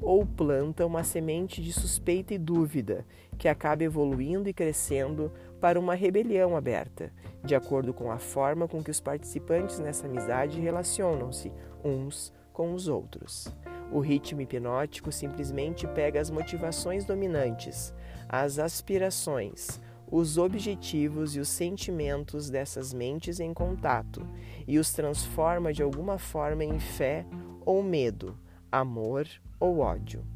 Ou 0.00 0.24
planta 0.24 0.86
uma 0.86 1.04
semente 1.04 1.60
de 1.60 1.72
suspeita 1.72 2.32
e 2.32 2.38
dúvida 2.38 3.04
que 3.36 3.48
acaba 3.48 3.84
evoluindo 3.84 4.48
e 4.48 4.54
crescendo 4.54 5.30
para 5.60 5.78
uma 5.78 5.94
rebelião 5.94 6.56
aberta, 6.56 7.12
de 7.44 7.54
acordo 7.54 7.92
com 7.92 8.10
a 8.10 8.16
forma 8.16 8.66
com 8.66 8.82
que 8.82 8.90
os 8.90 9.00
participantes 9.00 9.80
nessa 9.80 10.06
amizade 10.06 10.60
relacionam-se 10.60 11.52
uns 11.84 12.32
com 12.58 12.74
os 12.74 12.88
outros. 12.88 13.46
O 13.92 14.00
ritmo 14.00 14.40
hipnótico 14.40 15.12
simplesmente 15.12 15.86
pega 15.86 16.20
as 16.20 16.28
motivações 16.28 17.04
dominantes, 17.04 17.94
as 18.28 18.58
aspirações, 18.58 19.80
os 20.10 20.36
objetivos 20.36 21.36
e 21.36 21.38
os 21.38 21.48
sentimentos 21.48 22.50
dessas 22.50 22.92
mentes 22.92 23.38
em 23.38 23.54
contato 23.54 24.26
e 24.66 24.76
os 24.76 24.92
transforma 24.92 25.72
de 25.72 25.84
alguma 25.84 26.18
forma 26.18 26.64
em 26.64 26.80
fé 26.80 27.24
ou 27.64 27.80
medo, 27.80 28.36
amor 28.72 29.28
ou 29.60 29.78
ódio. 29.78 30.26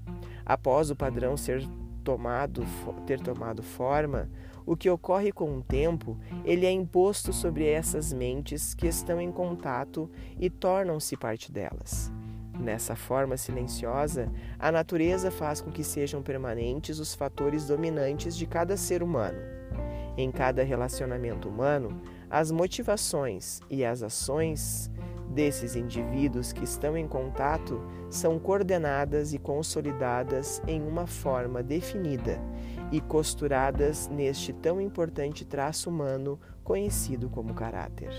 Após 0.46 0.92
o 0.92 0.96
padrão 0.96 1.36
ser 1.36 1.68
tomado, 2.04 2.64
ter 3.04 3.18
tomado 3.18 3.64
forma, 3.64 4.30
o 4.66 4.76
que 4.76 4.88
ocorre 4.90 5.32
com 5.32 5.58
o 5.58 5.62
tempo, 5.62 6.18
ele 6.44 6.66
é 6.66 6.70
imposto 6.70 7.32
sobre 7.32 7.66
essas 7.68 8.12
mentes 8.12 8.74
que 8.74 8.86
estão 8.86 9.20
em 9.20 9.32
contato 9.32 10.10
e 10.38 10.48
tornam-se 10.48 11.16
parte 11.16 11.50
delas. 11.50 12.12
Nessa 12.58 12.94
forma 12.94 13.36
silenciosa, 13.36 14.30
a 14.58 14.70
natureza 14.70 15.30
faz 15.30 15.60
com 15.60 15.70
que 15.70 15.82
sejam 15.82 16.22
permanentes 16.22 16.98
os 16.98 17.14
fatores 17.14 17.66
dominantes 17.66 18.36
de 18.36 18.46
cada 18.46 18.76
ser 18.76 19.02
humano. 19.02 19.38
Em 20.16 20.30
cada 20.30 20.62
relacionamento 20.62 21.48
humano, 21.48 22.00
as 22.30 22.50
motivações 22.50 23.60
e 23.70 23.84
as 23.84 24.02
ações 24.02 24.90
desses 25.32 25.74
indivíduos 25.74 26.52
que 26.52 26.64
estão 26.64 26.96
em 26.96 27.08
contato 27.08 27.80
são 28.10 28.38
coordenadas 28.38 29.32
e 29.32 29.38
consolidadas 29.38 30.62
em 30.66 30.82
uma 30.82 31.06
forma 31.06 31.62
definida 31.62 32.38
e 32.90 33.00
costuradas 33.00 34.08
neste 34.08 34.52
tão 34.52 34.80
importante 34.80 35.44
traço 35.44 35.88
humano 35.88 36.38
conhecido 36.62 37.30
como 37.30 37.54
caráter. 37.54 38.12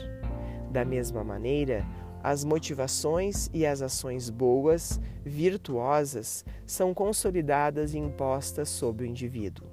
Da 0.71 0.83
mesma 0.83 1.23
maneira, 1.23 1.85
as 2.23 2.43
motivações 2.43 3.49
e 3.53 3.65
as 3.65 3.81
ações 3.81 4.29
boas, 4.29 4.99
virtuosas, 5.23 6.43
são 6.65 6.93
consolidadas 6.93 7.93
e 7.93 7.99
impostas 7.99 8.69
sobre 8.69 9.05
o 9.05 9.07
indivíduo. 9.07 9.67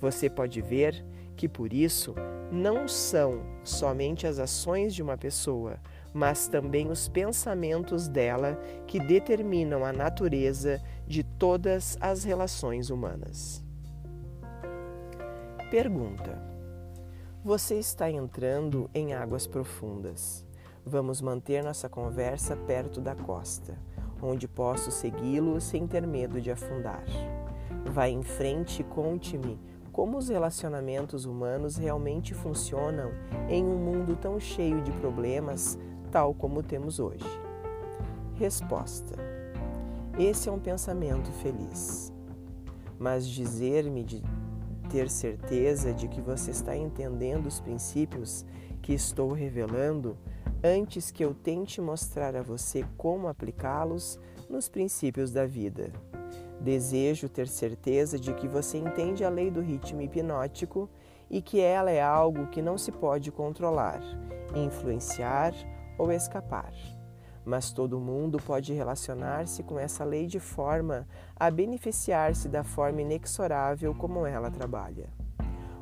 Você 0.00 0.28
pode 0.28 0.60
ver 0.60 1.04
que 1.36 1.48
por 1.48 1.72
isso 1.72 2.14
não 2.50 2.88
são 2.88 3.42
somente 3.62 4.26
as 4.26 4.38
ações 4.38 4.92
de 4.94 5.02
uma 5.02 5.16
pessoa, 5.16 5.78
mas 6.18 6.48
também 6.48 6.90
os 6.90 7.08
pensamentos 7.08 8.08
dela 8.08 8.58
que 8.88 8.98
determinam 8.98 9.84
a 9.84 9.92
natureza 9.92 10.82
de 11.06 11.22
todas 11.22 11.96
as 12.00 12.24
relações 12.24 12.90
humanas. 12.90 13.64
Pergunta: 15.70 16.36
Você 17.44 17.78
está 17.78 18.10
entrando 18.10 18.90
em 18.92 19.14
águas 19.14 19.46
profundas. 19.46 20.44
Vamos 20.84 21.20
manter 21.20 21.62
nossa 21.62 21.88
conversa 21.88 22.56
perto 22.56 23.00
da 23.00 23.14
costa, 23.14 23.78
onde 24.20 24.48
posso 24.48 24.90
segui-lo 24.90 25.60
sem 25.60 25.86
ter 25.86 26.04
medo 26.04 26.40
de 26.40 26.50
afundar. 26.50 27.04
Vá 27.84 28.08
em 28.08 28.24
frente 28.24 28.82
e 28.82 28.84
conte-me 28.84 29.60
como 29.92 30.16
os 30.16 30.28
relacionamentos 30.28 31.24
humanos 31.24 31.76
realmente 31.76 32.32
funcionam 32.32 33.10
em 33.48 33.64
um 33.64 33.76
mundo 33.76 34.16
tão 34.16 34.38
cheio 34.38 34.80
de 34.80 34.92
problemas, 34.92 35.76
tal 36.10 36.34
como 36.34 36.62
temos 36.62 36.98
hoje? 36.98 37.24
Resposta: 38.34 39.16
Esse 40.18 40.48
é 40.48 40.52
um 40.52 40.58
pensamento 40.58 41.30
feliz. 41.32 42.12
Mas 42.98 43.26
dizer-me 43.26 44.02
de 44.02 44.22
ter 44.88 45.10
certeza 45.10 45.92
de 45.92 46.08
que 46.08 46.20
você 46.20 46.50
está 46.50 46.76
entendendo 46.76 47.46
os 47.46 47.60
princípios 47.60 48.44
que 48.82 48.92
estou 48.92 49.32
revelando 49.32 50.16
antes 50.62 51.10
que 51.10 51.24
eu 51.24 51.34
tente 51.34 51.80
mostrar 51.80 52.34
a 52.34 52.42
você 52.42 52.84
como 52.96 53.28
aplicá-los 53.28 54.18
nos 54.48 54.68
princípios 54.68 55.30
da 55.30 55.46
vida. 55.46 55.92
Desejo 56.60 57.28
ter 57.28 57.46
certeza 57.46 58.18
de 58.18 58.34
que 58.34 58.48
você 58.48 58.78
entende 58.78 59.24
a 59.24 59.28
lei 59.28 59.50
do 59.50 59.60
ritmo 59.60 60.02
hipnótico 60.02 60.88
e 61.30 61.40
que 61.40 61.60
ela 61.60 61.90
é 61.90 62.02
algo 62.02 62.48
que 62.48 62.62
não 62.62 62.76
se 62.76 62.90
pode 62.90 63.30
controlar, 63.30 64.00
influenciar 64.56 65.54
ou 65.98 66.12
escapar. 66.12 66.72
mas 67.44 67.72
todo 67.72 67.98
mundo 67.98 68.38
pode 68.38 68.74
relacionar-se 68.74 69.62
com 69.62 69.78
essa 69.78 70.04
lei 70.04 70.26
de 70.26 70.38
forma 70.38 71.08
a 71.34 71.50
beneficiar-se 71.50 72.46
da 72.46 72.62
forma 72.62 73.00
inexorável 73.00 73.94
como 73.94 74.26
ela 74.26 74.50
trabalha. 74.50 75.08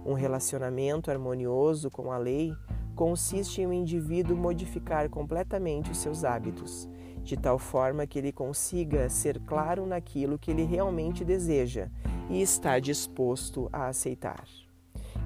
Um 0.05 0.13
relacionamento 0.13 1.11
harmonioso 1.11 1.91
com 1.91 2.13
a 2.13 2.19
lei 2.19 2.55
consiste 2.95 3.61
em 3.61 3.67
o 3.67 3.71
um 3.71 3.73
indivíduo 3.73 4.37
modificar 4.37 5.11
completamente 5.11 5.91
os 5.91 5.99
seus 5.99 6.23
hábitos, 6.23 6.89
de 7.23 7.37
tal 7.37 7.59
forma 7.59 8.07
que 8.07 8.21
ele 8.21 8.31
consiga 8.31 9.09
ser 9.11 9.41
claro 9.41 9.85
naquilo 9.85 10.39
que 10.39 10.53
ele 10.53 10.63
realmente 10.63 11.25
deseja 11.25 11.89
e 12.31 12.41
está 12.41 12.79
disposto 12.79 13.69
a 13.73 13.89
aceitar. 13.89 14.45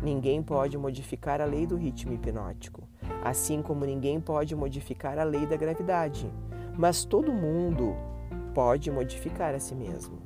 Ninguém 0.03 0.43
pode 0.43 0.79
modificar 0.79 1.43
a 1.43 1.45
lei 1.45 1.67
do 1.67 1.77
ritmo 1.77 2.15
hipnótico, 2.15 2.89
assim 3.23 3.63
como 3.63 3.85
ninguém 3.85 4.21
pode 4.21 4.55
modificar 4.55 5.19
a 5.19 5.25
lei 5.25 5.47
da 5.47 5.57
gravidade, 5.57 6.33
mas 6.77 7.05
todo 7.05 7.33
mundo 7.33 7.95
pode 8.55 8.91
modificar 8.91 9.55
a 9.55 9.61
si 9.61 9.75
mesmo. 9.75 10.19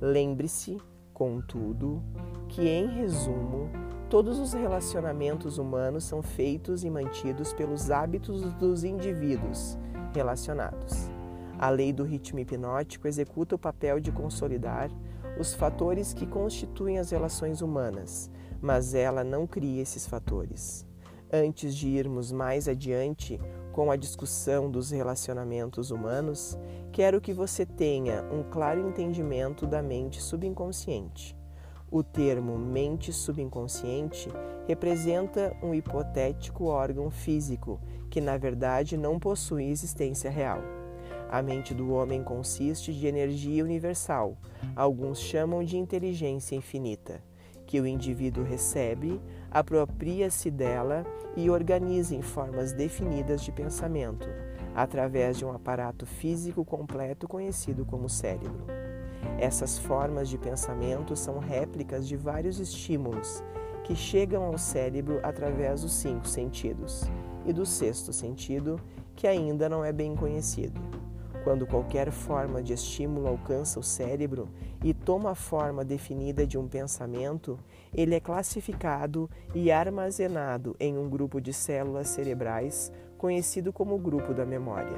Lembre-se, 0.00 0.80
contudo, 1.12 2.02
que, 2.48 2.66
em 2.66 2.86
resumo, 2.86 3.68
todos 4.08 4.38
os 4.38 4.52
relacionamentos 4.52 5.58
humanos 5.58 6.04
são 6.04 6.22
feitos 6.22 6.84
e 6.84 6.90
mantidos 6.90 7.52
pelos 7.52 7.90
hábitos 7.90 8.42
dos 8.54 8.82
indivíduos 8.82 9.78
relacionados. 10.14 11.10
A 11.58 11.68
lei 11.68 11.92
do 11.92 12.04
ritmo 12.04 12.40
hipnótico 12.40 13.06
executa 13.06 13.54
o 13.54 13.58
papel 13.58 14.00
de 14.00 14.10
consolidar 14.10 14.90
os 15.38 15.54
fatores 15.54 16.12
que 16.14 16.26
constituem 16.26 16.98
as 16.98 17.10
relações 17.10 17.60
humanas, 17.60 18.30
mas 18.60 18.94
ela 18.94 19.22
não 19.22 19.46
cria 19.46 19.82
esses 19.82 20.06
fatores. 20.06 20.89
Antes 21.32 21.76
de 21.76 21.88
irmos 21.88 22.32
mais 22.32 22.66
adiante 22.66 23.40
com 23.70 23.88
a 23.88 23.94
discussão 23.94 24.68
dos 24.68 24.90
relacionamentos 24.90 25.92
humanos, 25.92 26.58
quero 26.90 27.20
que 27.20 27.32
você 27.32 27.64
tenha 27.64 28.24
um 28.32 28.42
claro 28.42 28.88
entendimento 28.88 29.64
da 29.64 29.80
mente 29.80 30.20
subconsciente. 30.20 31.36
O 31.88 32.02
termo 32.02 32.58
mente 32.58 33.12
subconsciente 33.12 34.28
representa 34.66 35.56
um 35.62 35.72
hipotético 35.72 36.64
órgão 36.64 37.12
físico 37.12 37.80
que, 38.10 38.20
na 38.20 38.36
verdade, 38.36 38.96
não 38.96 39.16
possui 39.16 39.70
existência 39.70 40.28
real. 40.28 40.60
A 41.30 41.40
mente 41.42 41.72
do 41.72 41.92
homem 41.92 42.24
consiste 42.24 42.92
de 42.92 43.06
energia 43.06 43.62
universal, 43.64 44.36
alguns 44.74 45.20
chamam 45.20 45.62
de 45.62 45.76
inteligência 45.76 46.56
infinita, 46.56 47.22
que 47.66 47.80
o 47.80 47.86
indivíduo 47.86 48.42
recebe, 48.42 49.20
apropria-se 49.50 50.50
dela 50.50 51.04
e 51.36 51.50
organiza 51.50 52.14
em 52.14 52.22
formas 52.22 52.72
definidas 52.72 53.42
de 53.42 53.52
pensamento, 53.52 54.28
através 54.74 55.38
de 55.38 55.44
um 55.44 55.52
aparato 55.52 56.06
físico 56.06 56.64
completo 56.64 57.26
conhecido 57.26 57.84
como 57.84 58.08
cérebro. 58.08 58.64
Essas 59.38 59.78
formas 59.78 60.28
de 60.28 60.38
pensamento 60.38 61.16
são 61.16 61.38
réplicas 61.38 62.06
de 62.06 62.16
vários 62.16 62.58
estímulos 62.58 63.42
que 63.84 63.94
chegam 63.94 64.44
ao 64.44 64.58
cérebro 64.58 65.18
através 65.22 65.82
dos 65.82 65.92
cinco 65.94 66.26
sentidos 66.26 67.04
e 67.44 67.52
do 67.52 67.66
sexto 67.66 68.12
sentido, 68.12 68.80
que 69.16 69.26
ainda 69.26 69.68
não 69.68 69.84
é 69.84 69.92
bem 69.92 70.14
conhecido. 70.14 70.80
Quando 71.42 71.66
qualquer 71.66 72.10
forma 72.10 72.62
de 72.62 72.74
estímulo 72.74 73.26
alcança 73.26 73.80
o 73.80 73.82
cérebro 73.82 74.48
e 74.84 74.92
toma 74.92 75.30
a 75.30 75.34
forma 75.34 75.84
definida 75.84 76.46
de 76.46 76.58
um 76.58 76.68
pensamento, 76.68 77.58
ele 77.92 78.14
é 78.14 78.20
classificado 78.20 79.28
e 79.54 79.70
armazenado 79.70 80.76
em 80.78 80.96
um 80.96 81.08
grupo 81.08 81.40
de 81.40 81.52
células 81.52 82.08
cerebrais 82.08 82.92
conhecido 83.18 83.72
como 83.72 83.98
grupo 83.98 84.32
da 84.32 84.46
memória. 84.46 84.96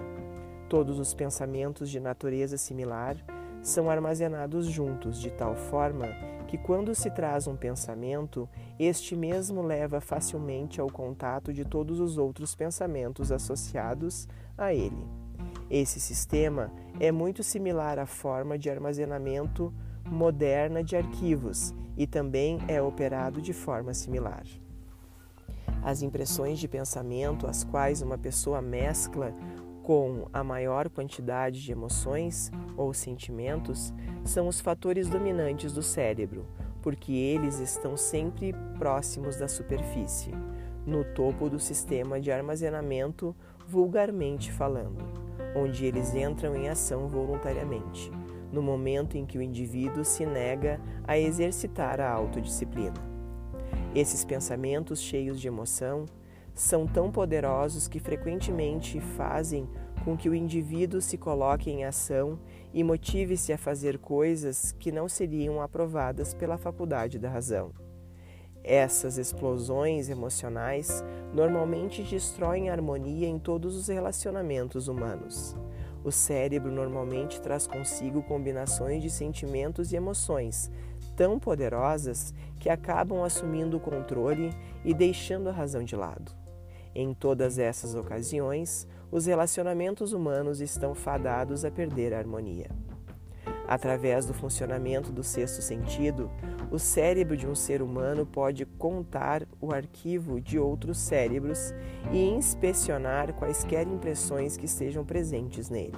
Todos 0.69 0.99
os 0.99 1.13
pensamentos 1.13 1.91
de 1.91 1.99
natureza 1.99 2.57
similar 2.57 3.17
são 3.63 3.91
armazenados 3.91 4.67
juntos 4.67 5.21
de 5.21 5.31
tal 5.31 5.55
forma 5.55 6.07
que, 6.47 6.59
quando 6.59 6.95
se 6.95 7.11
traz 7.11 7.47
um 7.47 7.57
pensamento, 7.57 8.49
este 8.79 9.17
mesmo 9.17 9.63
leva 9.63 10.01
facilmente 10.01 10.81
ao 10.81 10.89
contato 10.89 11.53
de 11.53 11.65
todos 11.65 12.01
os 12.01 12.19
outros 12.19 12.55
pensamentos 12.55 13.33
associados 13.33 14.29
a 14.57 14.75
ele. 14.75 15.07
Esse 15.71 15.99
sistema 15.99 16.71
é 17.01 17.11
muito 17.11 17.43
similar 17.43 17.99
à 17.99 18.07
forma 18.07 18.59
de 18.59 18.69
armazenamento 18.69 19.73
moderna 20.07 20.83
de 20.83 20.97
arquivos 20.97 21.75
e 21.97 22.07
também 22.07 22.59
é 22.69 22.81
operado 22.81 23.41
de 23.41 23.53
forma 23.53 23.93
similar. 23.95 24.45
As 25.83 26.03
impressões 26.03 26.59
de 26.59 26.69
pensamento, 26.69 27.47
as 27.47 27.65
quais 27.65 28.03
uma 28.03 28.17
pessoa 28.17 28.63
mescla 28.63 29.35
com 29.83 30.29
a 30.33 30.45
maior 30.45 30.89
quantidade 30.89 31.61
de 31.61 31.73
emoções 31.73 32.51
ou 32.77 32.95
sentimentos 32.95 33.93
são 34.25 34.47
os 34.47 34.61
fatores 34.61 35.09
dominantes 35.09 35.73
do 35.73 35.83
cérebro, 35.83 36.47
porque 36.81 37.13
eles 37.13 37.59
estão 37.59 37.97
sempre 37.97 38.55
próximos 38.79 39.37
da 39.37 39.49
superfície, 39.49 40.31
no 40.87 41.05
topo 41.05 41.49
do 41.49 41.59
sistema 41.59 42.21
de 42.21 42.31
armazenamento, 42.31 43.35
vulgarmente 43.67 44.53
falando, 44.53 45.03
onde 45.57 45.85
eles 45.85 46.15
entram 46.15 46.55
em 46.55 46.69
ação 46.69 47.09
voluntariamente, 47.09 48.11
no 48.53 48.63
momento 48.63 49.17
em 49.17 49.25
que 49.25 49.39
o 49.39 49.43
indivíduo 49.43 50.05
se 50.05 50.27
nega 50.27 50.81
a 51.05 51.19
exercitar 51.19 52.01
a 52.01 52.11
autodisciplina. 52.11 52.95
Esses 53.95 54.25
pensamentos 54.25 55.01
cheios 55.01 55.41
de 55.41 55.49
emoção 55.49 56.07
são 56.55 56.87
tão 56.87 57.11
poderosos 57.11 57.89
que 57.89 57.99
frequentemente 57.99 59.01
fazem 59.01 59.69
com 60.05 60.17
que 60.17 60.29
o 60.29 60.35
indivíduo 60.35 61.01
se 61.01 61.17
coloque 61.17 61.71
em 61.71 61.85
ação 61.85 62.39
e 62.73 62.83
motive-se 62.83 63.53
a 63.53 63.59
fazer 63.59 63.99
coisas 63.99 64.73
que 64.79 64.93
não 64.93 65.09
seriam 65.09 65.61
aprovadas 65.61 66.35
pela 66.35 66.59
faculdade 66.59 67.19
da 67.19 67.31
razão. 67.31 67.73
Essas 68.65 69.19
explosões 69.19 70.09
emocionais 70.09 71.03
normalmente 71.35 72.03
destroem 72.03 72.71
a 72.71 72.73
harmonia 72.73 73.27
em 73.27 73.39
todos 73.39 73.77
os 73.77 73.89
relacionamentos 73.89 74.87
humanos. 74.87 75.57
O 76.05 76.11
cérebro 76.11 76.73
normalmente 76.73 77.41
traz 77.41 77.67
consigo 77.67 78.23
combinações 78.23 79.03
de 79.03 79.11
sentimentos 79.11 79.93
e 79.93 79.97
emoções 79.97 80.71
tão 81.17 81.39
poderosas 81.39 82.33
que 82.59 82.69
acabam 82.69 83.23
assumindo 83.23 83.77
o 83.77 83.81
controle 83.81 84.51
e 84.85 84.95
deixando 84.95 85.49
a 85.49 85.53
razão 85.53 85.85
de 85.85 85.95
lado. 85.95 86.33
Em 86.95 87.15
todas 87.15 87.59
essas 87.59 87.95
ocasiões, 87.95 88.87
os 89.11 89.27
relacionamentos 89.27 90.13
humanos 90.13 90.61
estão 90.61 90.95
fadados 90.95 91.65
a 91.65 91.71
perder 91.71 92.13
a 92.13 92.19
harmonia. 92.19 92.71
Através 93.73 94.27
do 94.27 94.35
funcionamento 94.35 95.11
do 95.11 95.25
sexto 95.25 95.63
sentido, 95.63 96.31
o 96.71 96.79
cérebro 96.79 97.35
de 97.35 97.47
um 97.47 97.55
ser 97.55 97.81
humano 97.81 98.27
pode 98.27 98.67
contar 98.67 99.49
o 99.63 99.73
arquivo 99.73 100.39
de 100.39 100.59
outros 100.59 100.99
cérebros 100.99 101.73
e 102.13 102.19
inspecionar 102.23 103.33
quaisquer 103.33 103.87
impressões 103.87 104.59
que 104.59 104.67
estejam 104.67 105.07
presentes 105.07 105.71
nele. 105.71 105.97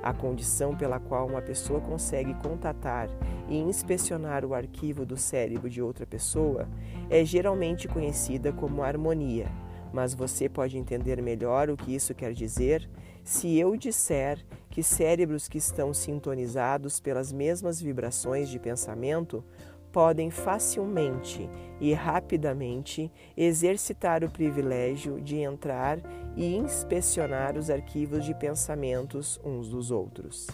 A 0.00 0.12
condição 0.12 0.76
pela 0.76 1.00
qual 1.00 1.26
uma 1.26 1.42
pessoa 1.42 1.80
consegue 1.80 2.32
contatar 2.34 3.10
e 3.48 3.58
inspecionar 3.58 4.44
o 4.44 4.54
arquivo 4.54 5.04
do 5.04 5.16
cérebro 5.16 5.68
de 5.68 5.82
outra 5.82 6.06
pessoa 6.06 6.68
é 7.10 7.24
geralmente 7.24 7.88
conhecida 7.88 8.52
como 8.52 8.84
harmonia 8.84 9.48
mas 9.92 10.14
você 10.14 10.48
pode 10.48 10.78
entender 10.78 11.20
melhor 11.22 11.68
o 11.68 11.76
que 11.76 11.94
isso 11.94 12.14
quer 12.14 12.32
dizer 12.32 12.88
se 13.30 13.56
eu 13.56 13.76
disser 13.76 14.44
que 14.70 14.82
cérebros 14.82 15.46
que 15.46 15.56
estão 15.56 15.94
sintonizados 15.94 16.98
pelas 16.98 17.32
mesmas 17.32 17.80
vibrações 17.80 18.48
de 18.48 18.58
pensamento 18.58 19.44
podem 19.92 20.32
facilmente 20.32 21.48
e 21.80 21.94
rapidamente 21.94 23.08
exercitar 23.36 24.24
o 24.24 24.30
privilégio 24.30 25.20
de 25.20 25.36
entrar 25.36 26.00
e 26.36 26.56
inspecionar 26.56 27.56
os 27.56 27.70
arquivos 27.70 28.24
de 28.24 28.34
pensamentos 28.34 29.38
uns 29.44 29.68
dos 29.68 29.92
outros. 29.92 30.48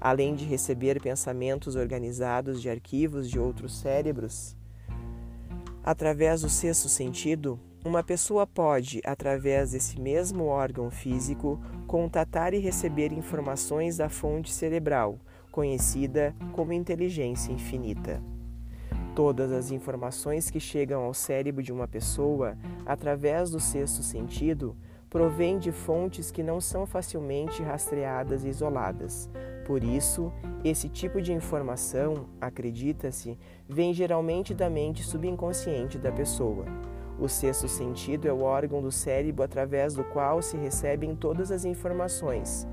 Além 0.00 0.34
de 0.34 0.46
receber 0.46 1.02
pensamentos 1.02 1.76
organizados 1.76 2.62
de 2.62 2.70
arquivos 2.70 3.28
de 3.28 3.38
outros 3.38 3.76
cérebros, 3.76 4.56
através 5.84 6.40
do 6.40 6.48
sexto 6.48 6.88
sentido, 6.88 7.60
uma 7.84 8.02
pessoa 8.02 8.46
pode, 8.46 9.02
através 9.04 9.72
desse 9.72 10.00
mesmo 10.00 10.46
órgão 10.46 10.90
físico, 10.90 11.60
contatar 11.86 12.54
e 12.54 12.58
receber 12.58 13.12
informações 13.12 13.98
da 13.98 14.08
fonte 14.08 14.50
cerebral, 14.50 15.18
conhecida 15.52 16.34
como 16.52 16.72
inteligência 16.72 17.52
infinita. 17.52 18.22
Todas 19.14 19.52
as 19.52 19.70
informações 19.70 20.50
que 20.50 20.58
chegam 20.58 21.02
ao 21.02 21.12
cérebro 21.12 21.62
de 21.62 21.72
uma 21.72 21.86
pessoa 21.86 22.56
através 22.86 23.50
do 23.50 23.60
sexto 23.60 24.02
sentido 24.02 24.74
provêm 25.10 25.58
de 25.58 25.70
fontes 25.70 26.30
que 26.30 26.42
não 26.42 26.60
são 26.60 26.86
facilmente 26.86 27.62
rastreadas 27.62 28.44
e 28.44 28.48
isoladas. 28.48 29.30
Por 29.66 29.84
isso, 29.84 30.32
esse 30.64 30.88
tipo 30.88 31.20
de 31.20 31.32
informação, 31.32 32.26
acredita-se, 32.40 33.38
vem 33.68 33.92
geralmente 33.92 34.54
da 34.54 34.68
mente 34.70 35.04
subconsciente 35.04 35.98
da 35.98 36.10
pessoa 36.10 36.64
O 37.18 37.28
sexto 37.28 37.68
sentido 37.68 38.26
é 38.26 38.32
o 38.32 38.42
órgão 38.42 38.82
do 38.82 38.90
cérebro 38.90 39.44
através 39.44 39.94
do 39.94 40.02
qual 40.04 40.42
se 40.42 40.56
recebem 40.56 41.14
todas 41.14 41.50
as 41.52 41.64
informações, 41.64 42.66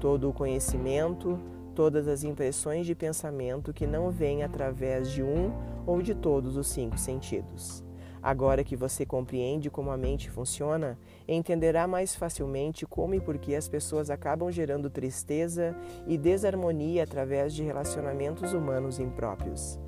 todo 0.00 0.28
o 0.30 0.32
conhecimento, 0.32 1.38
todas 1.74 2.06
as 2.06 2.22
impressões 2.22 2.86
de 2.86 2.94
pensamento 2.94 3.72
que 3.72 3.86
não 3.86 4.10
vêm 4.10 4.42
através 4.42 5.10
de 5.10 5.22
um 5.22 5.52
ou 5.86 6.00
de 6.00 6.14
todos 6.14 6.56
os 6.56 6.68
cinco 6.68 6.98
sentidos. 6.98 7.84
Agora 8.22 8.64
que 8.64 8.76
você 8.76 9.06
compreende 9.06 9.70
como 9.70 9.90
a 9.90 9.96
mente 9.96 10.30
funciona, 10.30 10.98
entenderá 11.26 11.86
mais 11.86 12.14
facilmente 12.16 12.84
como 12.84 13.14
e 13.14 13.20
por 13.20 13.38
que 13.38 13.54
as 13.54 13.68
pessoas 13.68 14.10
acabam 14.10 14.50
gerando 14.50 14.90
tristeza 14.90 15.76
e 16.06 16.18
desarmonia 16.18 17.04
através 17.04 17.54
de 17.54 17.62
relacionamentos 17.62 18.52
humanos 18.52 18.98
impróprios. 18.98 19.78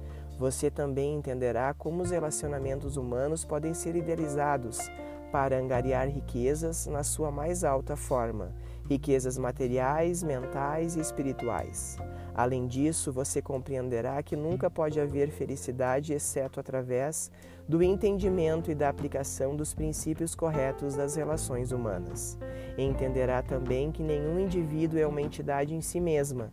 Você 0.40 0.70
também 0.70 1.16
entenderá 1.16 1.74
como 1.74 2.02
os 2.02 2.10
relacionamentos 2.12 2.96
humanos 2.96 3.44
podem 3.44 3.74
ser 3.74 3.94
idealizados 3.94 4.90
para 5.30 5.58
angariar 5.58 6.08
riquezas 6.08 6.86
na 6.86 7.04
sua 7.04 7.30
mais 7.30 7.62
alta 7.62 7.94
forma, 7.94 8.54
riquezas 8.88 9.36
materiais, 9.36 10.22
mentais 10.22 10.96
e 10.96 11.00
espirituais. 11.00 11.98
Além 12.34 12.66
disso, 12.66 13.12
você 13.12 13.42
compreenderá 13.42 14.22
que 14.22 14.34
nunca 14.34 14.70
pode 14.70 14.98
haver 14.98 15.28
felicidade 15.28 16.14
exceto 16.14 16.58
através 16.58 17.30
do 17.68 17.82
entendimento 17.82 18.70
e 18.70 18.74
da 18.74 18.88
aplicação 18.88 19.54
dos 19.54 19.74
princípios 19.74 20.34
corretos 20.34 20.96
das 20.96 21.16
relações 21.16 21.70
humanas. 21.70 22.38
Entenderá 22.78 23.42
também 23.42 23.92
que 23.92 24.02
nenhum 24.02 24.40
indivíduo 24.40 24.98
é 24.98 25.06
uma 25.06 25.20
entidade 25.20 25.74
em 25.74 25.82
si 25.82 26.00
mesma 26.00 26.50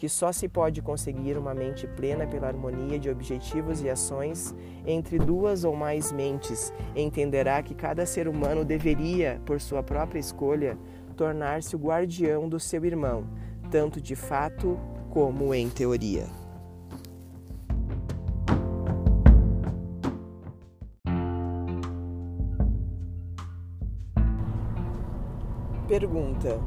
que 0.00 0.08
só 0.08 0.32
se 0.32 0.48
pode 0.48 0.80
conseguir 0.80 1.36
uma 1.36 1.52
mente 1.52 1.86
plena 1.86 2.26
pela 2.26 2.46
harmonia 2.46 2.98
de 2.98 3.10
objetivos 3.10 3.82
e 3.82 3.90
ações 3.90 4.54
entre 4.86 5.18
duas 5.18 5.62
ou 5.62 5.76
mais 5.76 6.10
mentes, 6.10 6.72
entenderá 6.96 7.62
que 7.62 7.74
cada 7.74 8.06
ser 8.06 8.26
humano 8.26 8.64
deveria, 8.64 9.42
por 9.44 9.60
sua 9.60 9.82
própria 9.82 10.18
escolha, 10.18 10.78
tornar-se 11.18 11.76
o 11.76 11.78
guardião 11.78 12.48
do 12.48 12.58
seu 12.58 12.82
irmão, 12.86 13.26
tanto 13.70 14.00
de 14.00 14.16
fato 14.16 14.80
como 15.10 15.52
em 15.52 15.68
teoria. 15.68 16.24
Pergunta: 25.86 26.58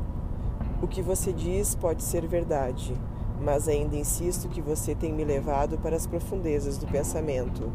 O 0.84 0.88
que 0.88 1.02
você 1.02 1.34
diz 1.34 1.74
pode 1.74 2.04
ser 2.04 2.28
verdade, 2.28 2.94
mas 3.42 3.68
ainda 3.68 3.96
insisto 3.96 4.50
que 4.50 4.62
você 4.62 4.96
tem 4.96 5.14
me 5.14 5.24
levado 5.24 5.78
para 5.78 5.96
as 5.96 6.08
profundezas 6.08 6.78
do 6.78 6.88
pensamento. 6.88 7.72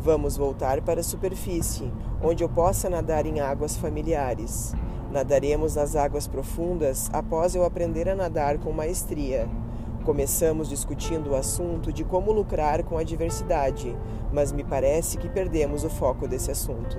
Vamos 0.00 0.36
voltar 0.36 0.80
para 0.82 1.00
a 1.00 1.04
superfície, 1.04 1.92
onde 2.22 2.44
eu 2.44 2.48
possa 2.48 2.88
nadar 2.88 3.26
em 3.26 3.40
águas 3.40 3.76
familiares. 3.76 4.72
Nadaremos 5.10 5.74
nas 5.74 5.96
águas 5.96 6.26
profundas 6.26 7.10
após 7.12 7.54
eu 7.54 7.64
aprender 7.64 8.08
a 8.08 8.14
nadar 8.14 8.58
com 8.58 8.72
maestria. 8.72 9.48
Começamos 10.04 10.68
discutindo 10.68 11.30
o 11.30 11.34
assunto 11.34 11.92
de 11.92 12.04
como 12.04 12.32
lucrar 12.32 12.84
com 12.84 12.96
a 12.96 13.02
diversidade, 13.02 13.96
mas 14.32 14.52
me 14.52 14.62
parece 14.62 15.18
que 15.18 15.28
perdemos 15.28 15.84
o 15.84 15.90
foco 15.90 16.28
desse 16.28 16.50
assunto. 16.50 16.96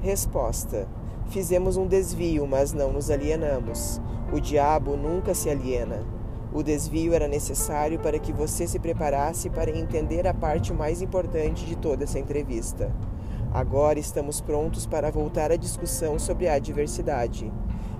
Resposta: 0.00 0.88
Fizemos 1.28 1.76
um 1.76 1.86
desvio, 1.86 2.46
mas 2.46 2.72
não 2.72 2.92
nos 2.92 3.10
alienamos. 3.10 4.00
O 4.32 4.40
diabo 4.40 4.96
nunca 4.96 5.34
se 5.34 5.48
aliena. 5.48 6.17
O 6.52 6.62
desvio 6.62 7.12
era 7.12 7.28
necessário 7.28 7.98
para 7.98 8.18
que 8.18 8.32
você 8.32 8.66
se 8.66 8.78
preparasse 8.78 9.50
para 9.50 9.70
entender 9.70 10.26
a 10.26 10.32
parte 10.32 10.72
mais 10.72 11.02
importante 11.02 11.66
de 11.66 11.76
toda 11.76 12.04
essa 12.04 12.18
entrevista. 12.18 12.90
Agora 13.52 13.98
estamos 13.98 14.40
prontos 14.40 14.86
para 14.86 15.10
voltar 15.10 15.52
à 15.52 15.56
discussão 15.56 16.18
sobre 16.18 16.48
a 16.48 16.54
adversidade. 16.54 17.52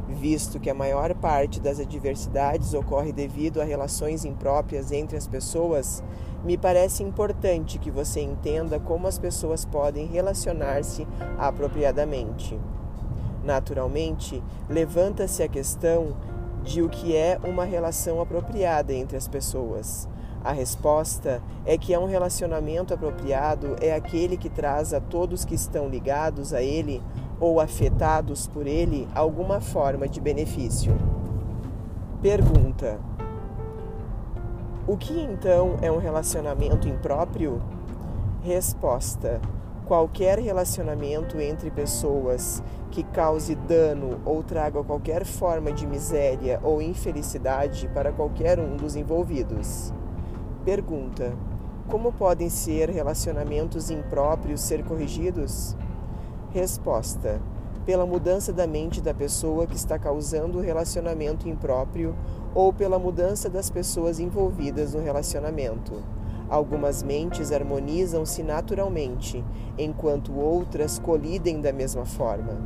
Visto 0.09 0.59
que 0.59 0.71
a 0.71 0.75
maior 0.75 1.15
parte 1.15 1.61
das 1.61 1.79
adversidades 1.79 2.73
ocorre 2.73 3.13
devido 3.13 3.61
a 3.61 3.65
relações 3.65 4.25
impróprias 4.25 4.93
entre 4.93 5.19
as 5.19 5.27
pessoas, 5.27 6.03
me 6.43 6.57
parece 6.57 7.03
importante 7.03 7.79
que 7.79 7.91
você 7.91 8.21
entenda 8.21 8.81
como 8.81 9.07
as 9.07 9.19
pessoas 9.19 9.67
podem 9.67 10.07
relacionar-se 10.07 11.07
apropriadamente. 11.39 12.59
Naturalmente, 13.45 14.43
levanta-se 14.69 15.43
a 15.43 15.49
questão 15.49 16.17
de 16.63 16.83
o 16.83 16.89
que 16.89 17.17
é 17.17 17.39
uma 17.45 17.65
relação 17.65 18.21
apropriada 18.21 18.93
entre 18.93 19.17
as 19.17 19.27
pessoas. 19.27 20.09
A 20.45 20.53
resposta 20.53 21.43
é 21.67 21.77
que 21.77 21.93
é 21.93 21.99
um 21.99 22.07
relacionamento 22.07 22.95
apropriado 22.95 23.77
é 23.81 23.93
aquele 23.93 24.37
que 24.37 24.49
traz 24.49 24.95
a 24.95 25.01
todos 25.01 25.45
que 25.45 25.55
estão 25.55 25.89
ligados 25.89 26.55
a 26.55 26.63
ele 26.63 27.03
ou 27.41 27.61
afetados 27.61 28.47
por 28.47 28.67
ele 28.67 29.09
alguma 29.15 29.61
forma 29.61 30.09
de 30.09 30.21
benefício. 30.21 30.97
Pergunta: 32.23 32.99
O 34.87 34.97
que 34.97 35.21
então 35.21 35.77
é 35.83 35.91
um 35.91 35.99
relacionamento 35.99 36.89
impróprio? 36.89 37.61
Resposta: 38.43 39.41
qualquer 39.89 40.39
relacionamento 40.39 41.41
entre 41.41 41.71
pessoas 41.71 42.63
que 42.91 43.03
cause 43.03 43.55
dano 43.55 44.21
ou 44.23 44.43
traga 44.43 44.85
qualquer 44.85 45.25
forma 45.25 45.73
de 45.73 45.87
miséria 45.87 46.61
ou 46.63 46.83
infelicidade 46.83 47.89
para 47.89 48.13
qualquer 48.13 48.61
um 48.61 48.77
dos 48.77 48.95
envolvidos. 48.97 49.91
Pergunta: 50.63 51.33
Como 51.89 52.13
podem 52.13 52.51
ser 52.51 52.91
relacionamentos 52.91 53.91
impróprios 53.91 54.61
ser 54.61 54.85
corrigidos? 54.85 55.75
Resposta: 56.51 57.41
Pela 57.87 58.05
mudança 58.05 58.53
da 58.53 58.67
mente 58.67 59.01
da 59.01 59.15
pessoa 59.15 59.67
que 59.67 59.77
está 59.77 59.99
causando 59.99 60.59
o 60.59 60.63
relacionamento 60.63 61.49
impróprio 61.49 62.15
ou 62.55 62.75
pela 62.75 62.99
mudança 62.99 63.49
das 63.49 63.71
pessoas 63.71 64.21
envolvidas 64.21 64.93
no 64.93 65.01
relacionamento. 65.01 66.18
Algumas 66.49 67.03
mentes 67.03 67.53
harmonizam-se 67.53 68.43
naturalmente, 68.43 69.45
enquanto 69.77 70.35
outras 70.35 70.99
colidem 70.99 71.61
da 71.61 71.73
mesma 71.73 72.05
forma. 72.05 72.57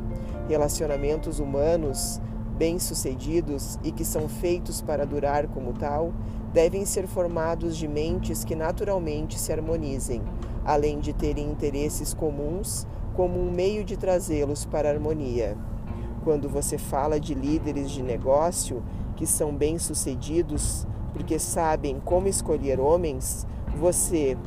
Relacionamentos 0.47 1.39
humanos 1.39 2.21
bem-sucedidos 2.57 3.79
e 3.83 3.91
que 3.91 4.05
são 4.05 4.29
feitos 4.29 4.81
para 4.81 5.05
durar 5.05 5.47
como 5.47 5.73
tal, 5.73 6.13
devem 6.53 6.85
ser 6.85 7.07
formados 7.07 7.75
de 7.75 7.87
mentes 7.87 8.43
que 8.43 8.55
naturalmente 8.55 9.39
se 9.39 9.51
harmonizem, 9.51 10.21
além 10.63 10.99
de 10.99 11.11
terem 11.13 11.49
interesses 11.49 12.13
comuns 12.13 12.87
como 13.15 13.39
um 13.39 13.51
meio 13.51 13.83
de 13.83 13.97
trazê-los 13.97 14.65
para 14.65 14.89
a 14.89 14.93
harmonia. 14.93 15.57
Quando 16.23 16.47
você 16.47 16.77
fala 16.77 17.19
de 17.19 17.33
líderes 17.33 17.91
de 17.91 18.01
negócio 18.01 18.83
que 19.15 19.25
são 19.25 19.53
bem-sucedidos 19.53 20.87
porque 21.11 21.37
sabem 21.37 21.99
como 21.99 22.27
escolher 22.27 22.79
homens, 22.79 23.45
você 23.77 24.37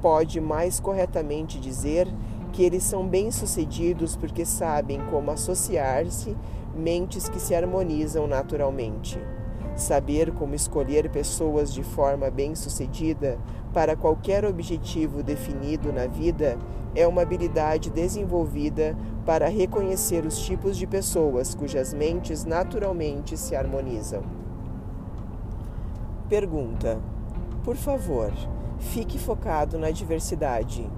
pode 0.00 0.40
mais 0.40 0.80
corretamente 0.80 1.58
dizer 1.58 2.08
que 2.52 2.62
eles 2.62 2.82
são 2.82 3.06
bem-sucedidos 3.06 4.16
porque 4.16 4.44
sabem 4.44 5.00
como 5.10 5.30
associar-se 5.30 6.36
mentes 6.74 7.28
que 7.28 7.40
se 7.40 7.54
harmonizam 7.54 8.26
naturalmente. 8.26 9.18
Saber 9.76 10.32
como 10.32 10.54
escolher 10.54 11.10
pessoas 11.10 11.72
de 11.72 11.82
forma 11.82 12.30
bem-sucedida 12.30 13.38
para 13.72 13.96
qualquer 13.96 14.44
objetivo 14.44 15.20
definido 15.20 15.92
na 15.92 16.06
vida 16.06 16.56
é 16.94 17.06
uma 17.08 17.22
habilidade 17.22 17.90
desenvolvida 17.90 18.96
para 19.26 19.48
reconhecer 19.48 20.24
os 20.24 20.38
tipos 20.38 20.76
de 20.76 20.86
pessoas 20.86 21.54
cujas 21.56 21.92
mentes 21.92 22.44
naturalmente 22.44 23.36
se 23.36 23.56
harmonizam. 23.56 24.22
Pergunta: 26.28 27.00
Por 27.64 27.74
favor, 27.74 28.32
Fique 28.92 29.18
focado 29.18 29.78
na 29.78 29.90
diversidade. 29.90 30.88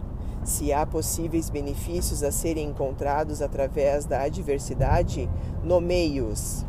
Se 0.44 0.72
há 0.72 0.85
possíveis 0.85 1.49
benefícios 1.49 2.22
a 2.22 2.31
serem 2.31 2.68
encontrados 2.68 3.40
através 3.40 4.05
da 4.05 4.22
adversidade, 4.22 5.31
nomeie-os. 5.64 6.66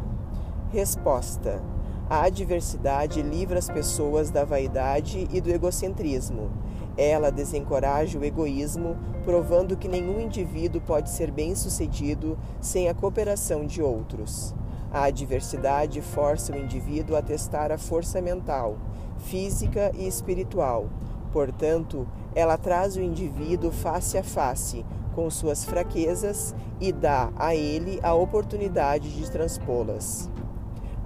Resposta: 0.71 1.61
A 2.09 2.23
adversidade 2.23 3.21
livra 3.21 3.59
as 3.59 3.69
pessoas 3.69 4.29
da 4.29 4.45
vaidade 4.45 5.27
e 5.31 5.41
do 5.41 5.49
egocentrismo. 5.49 6.49
Ela 6.95 7.29
desencoraja 7.29 8.17
o 8.17 8.23
egoísmo, 8.23 8.95
provando 9.25 9.75
que 9.75 9.89
nenhum 9.89 10.21
indivíduo 10.21 10.79
pode 10.79 11.09
ser 11.09 11.29
bem-sucedido 11.29 12.37
sem 12.61 12.87
a 12.87 12.93
cooperação 12.93 13.65
de 13.65 13.81
outros. 13.81 14.55
A 14.91 15.03
adversidade 15.03 16.01
força 16.01 16.53
o 16.53 16.57
indivíduo 16.57 17.15
a 17.15 17.21
testar 17.21 17.71
a 17.71 17.77
força 17.77 18.21
mental, 18.21 18.77
física 19.19 19.91
e 19.95 20.07
espiritual. 20.07 20.89
Portanto, 21.31 22.07
ela 22.33 22.57
traz 22.57 22.95
o 22.95 23.01
indivíduo 23.01 23.71
face 23.71 24.17
a 24.17 24.23
face 24.23 24.85
com 25.13 25.29
suas 25.29 25.65
fraquezas 25.65 26.55
e 26.79 26.91
dá 26.91 27.31
a 27.35 27.55
ele 27.55 27.99
a 28.03 28.13
oportunidade 28.13 29.13
de 29.15 29.29
transpô-las. 29.29 30.29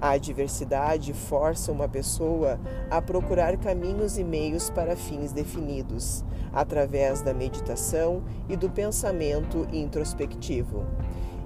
A 0.00 0.10
adversidade 0.10 1.12
força 1.12 1.70
uma 1.70 1.88
pessoa 1.88 2.58
a 2.90 3.00
procurar 3.00 3.56
caminhos 3.56 4.18
e 4.18 4.24
meios 4.24 4.68
para 4.68 4.96
fins 4.96 5.32
definidos, 5.32 6.24
através 6.52 7.22
da 7.22 7.32
meditação 7.32 8.22
e 8.48 8.56
do 8.56 8.68
pensamento 8.68 9.66
introspectivo. 9.72 10.84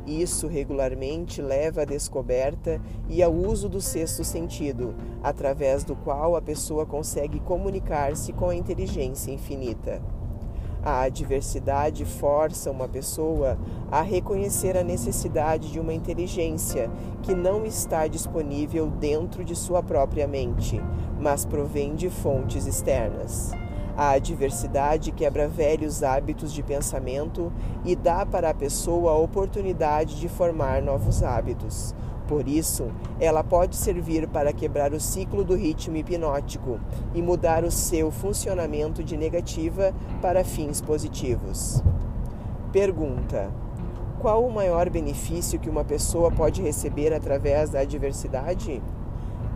Isso 0.06 0.46
regularmente 0.46 1.42
leva 1.42 1.82
à 1.82 1.84
descoberta 1.84 2.80
e 3.08 3.22
ao 3.22 3.32
uso 3.32 3.68
do 3.68 3.80
sexto 3.80 4.22
sentido, 4.22 4.94
através 5.20 5.82
do 5.82 5.96
qual 5.96 6.36
a 6.36 6.40
pessoa 6.40 6.86
consegue 6.86 7.40
comunicar-se 7.40 8.32
com 8.32 8.48
a 8.48 8.54
inteligência 8.54 9.32
infinita. 9.32 10.00
A 10.80 11.02
adversidade 11.02 12.04
força 12.04 12.70
uma 12.70 12.86
pessoa 12.86 13.58
a 13.90 14.02
reconhecer 14.02 14.76
a 14.76 14.84
necessidade 14.84 15.72
de 15.72 15.80
uma 15.80 15.92
inteligência 15.92 16.88
que 17.24 17.34
não 17.34 17.66
está 17.66 18.06
disponível 18.06 18.88
dentro 18.88 19.44
de 19.44 19.56
sua 19.56 19.82
própria 19.82 20.28
mente, 20.28 20.80
mas 21.18 21.44
provém 21.44 21.96
de 21.96 22.08
fontes 22.08 22.68
externas. 22.68 23.50
A 23.96 24.10
adversidade 24.10 25.10
quebra 25.10 25.48
velhos 25.48 26.02
hábitos 26.02 26.52
de 26.52 26.62
pensamento 26.62 27.50
e 27.82 27.96
dá 27.96 28.26
para 28.26 28.50
a 28.50 28.54
pessoa 28.54 29.12
a 29.12 29.16
oportunidade 29.16 30.20
de 30.20 30.28
formar 30.28 30.82
novos 30.82 31.22
hábitos. 31.22 31.94
Por 32.28 32.46
isso, 32.46 32.90
ela 33.18 33.42
pode 33.42 33.74
servir 33.74 34.28
para 34.28 34.52
quebrar 34.52 34.92
o 34.92 35.00
ciclo 35.00 35.42
do 35.42 35.54
ritmo 35.54 35.96
hipnótico 35.96 36.78
e 37.14 37.22
mudar 37.22 37.64
o 37.64 37.70
seu 37.70 38.10
funcionamento 38.10 39.02
de 39.02 39.16
negativa 39.16 39.94
para 40.20 40.44
fins 40.44 40.82
positivos. 40.82 41.82
Pergunta: 42.72 43.50
Qual 44.18 44.44
o 44.44 44.52
maior 44.52 44.90
benefício 44.90 45.58
que 45.58 45.70
uma 45.70 45.84
pessoa 45.84 46.30
pode 46.30 46.60
receber 46.60 47.14
através 47.14 47.70
da 47.70 47.80
adversidade? 47.80 48.82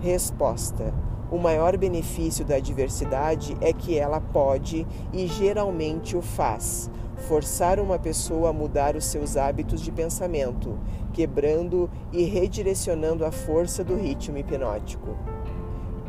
Resposta: 0.00 0.94
O 1.30 1.38
maior 1.38 1.76
benefício 1.76 2.44
da 2.44 2.56
adversidade 2.56 3.56
é 3.60 3.72
que 3.72 3.96
ela 3.96 4.20
pode, 4.20 4.84
e 5.12 5.28
geralmente 5.28 6.16
o 6.16 6.22
faz, 6.22 6.90
forçar 7.28 7.78
uma 7.78 7.98
pessoa 8.00 8.50
a 8.50 8.52
mudar 8.52 8.96
os 8.96 9.04
seus 9.04 9.36
hábitos 9.36 9.80
de 9.80 9.92
pensamento, 9.92 10.76
quebrando 11.12 11.88
e 12.12 12.24
redirecionando 12.24 13.24
a 13.24 13.30
força 13.30 13.84
do 13.84 13.94
ritmo 13.94 14.38
hipnótico. 14.38 15.16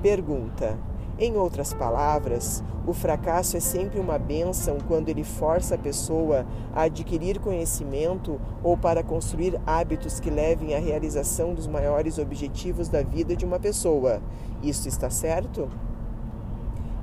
Pergunta: 0.01 0.79
Em 1.23 1.37
outras 1.37 1.71
palavras, 1.71 2.63
o 2.87 2.93
fracasso 2.93 3.55
é 3.55 3.59
sempre 3.59 3.99
uma 3.99 4.17
benção 4.17 4.79
quando 4.87 5.07
ele 5.07 5.23
força 5.23 5.75
a 5.75 5.77
pessoa 5.77 6.47
a 6.73 6.81
adquirir 6.81 7.37
conhecimento 7.39 8.41
ou 8.63 8.75
para 8.75 9.03
construir 9.03 9.61
hábitos 9.63 10.19
que 10.19 10.31
levem 10.31 10.73
à 10.73 10.79
realização 10.79 11.53
dos 11.53 11.67
maiores 11.67 12.17
objetivos 12.17 12.89
da 12.89 13.03
vida 13.03 13.35
de 13.35 13.45
uma 13.45 13.59
pessoa. 13.59 14.19
Isso 14.63 14.87
está 14.87 15.11
certo? 15.11 15.69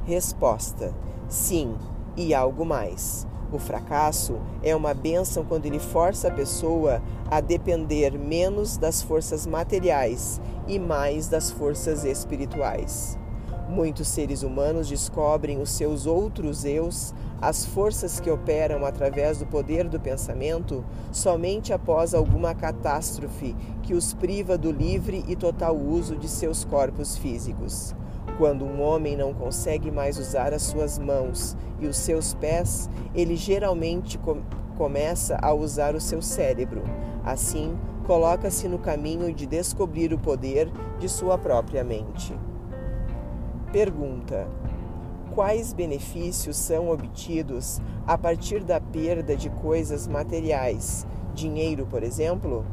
Resposta: 0.04 0.92
Sim, 1.28 1.76
e 2.16 2.34
algo 2.34 2.66
mais. 2.66 3.24
O 3.52 3.58
fracasso 3.60 4.36
é 4.64 4.74
uma 4.74 4.94
benção 4.94 5.44
quando 5.44 5.66
ele 5.66 5.78
força 5.78 6.26
a 6.26 6.32
pessoa 6.32 7.00
a 7.30 7.40
depender 7.40 8.18
menos 8.18 8.76
das 8.76 9.00
forças 9.00 9.46
materiais 9.46 10.40
e 10.66 10.76
mais 10.76 11.28
das 11.28 11.52
forças 11.52 12.04
espirituais. 12.04 13.16
Muitos 13.68 14.08
seres 14.08 14.42
humanos 14.42 14.88
descobrem 14.88 15.60
os 15.60 15.70
seus 15.70 16.06
outros 16.06 16.64
eus, 16.64 17.12
as 17.38 17.66
forças 17.66 18.18
que 18.18 18.30
operam 18.30 18.86
através 18.86 19.38
do 19.38 19.46
poder 19.46 19.86
do 19.86 20.00
pensamento, 20.00 20.82
somente 21.12 21.70
após 21.70 22.14
alguma 22.14 22.54
catástrofe 22.54 23.54
que 23.82 23.92
os 23.92 24.14
priva 24.14 24.56
do 24.56 24.72
livre 24.72 25.22
e 25.28 25.36
total 25.36 25.76
uso 25.76 26.16
de 26.16 26.28
seus 26.28 26.64
corpos 26.64 27.18
físicos. 27.18 27.94
Quando 28.38 28.64
um 28.64 28.80
homem 28.80 29.16
não 29.16 29.34
consegue 29.34 29.90
mais 29.90 30.18
usar 30.18 30.54
as 30.54 30.62
suas 30.62 30.98
mãos 30.98 31.54
e 31.78 31.86
os 31.86 31.98
seus 31.98 32.32
pés, 32.32 32.88
ele 33.14 33.36
geralmente 33.36 34.16
com 34.16 34.40
começa 34.78 35.36
a 35.42 35.52
usar 35.52 35.96
o 35.96 36.00
seu 36.00 36.22
cérebro. 36.22 36.84
Assim, 37.24 37.76
coloca-se 38.06 38.68
no 38.68 38.78
caminho 38.78 39.34
de 39.34 39.44
descobrir 39.44 40.14
o 40.14 40.18
poder 40.18 40.70
de 41.00 41.08
sua 41.08 41.36
própria 41.36 41.82
mente. 41.82 42.32
Pergunta: 43.72 44.48
Quais 45.34 45.74
benefícios 45.74 46.56
são 46.56 46.90
obtidos 46.90 47.82
a 48.06 48.16
partir 48.16 48.64
da 48.64 48.80
perda 48.80 49.36
de 49.36 49.50
coisas 49.50 50.08
materiais, 50.08 51.06
dinheiro, 51.34 51.84
por 51.84 52.02
exemplo? 52.02 52.64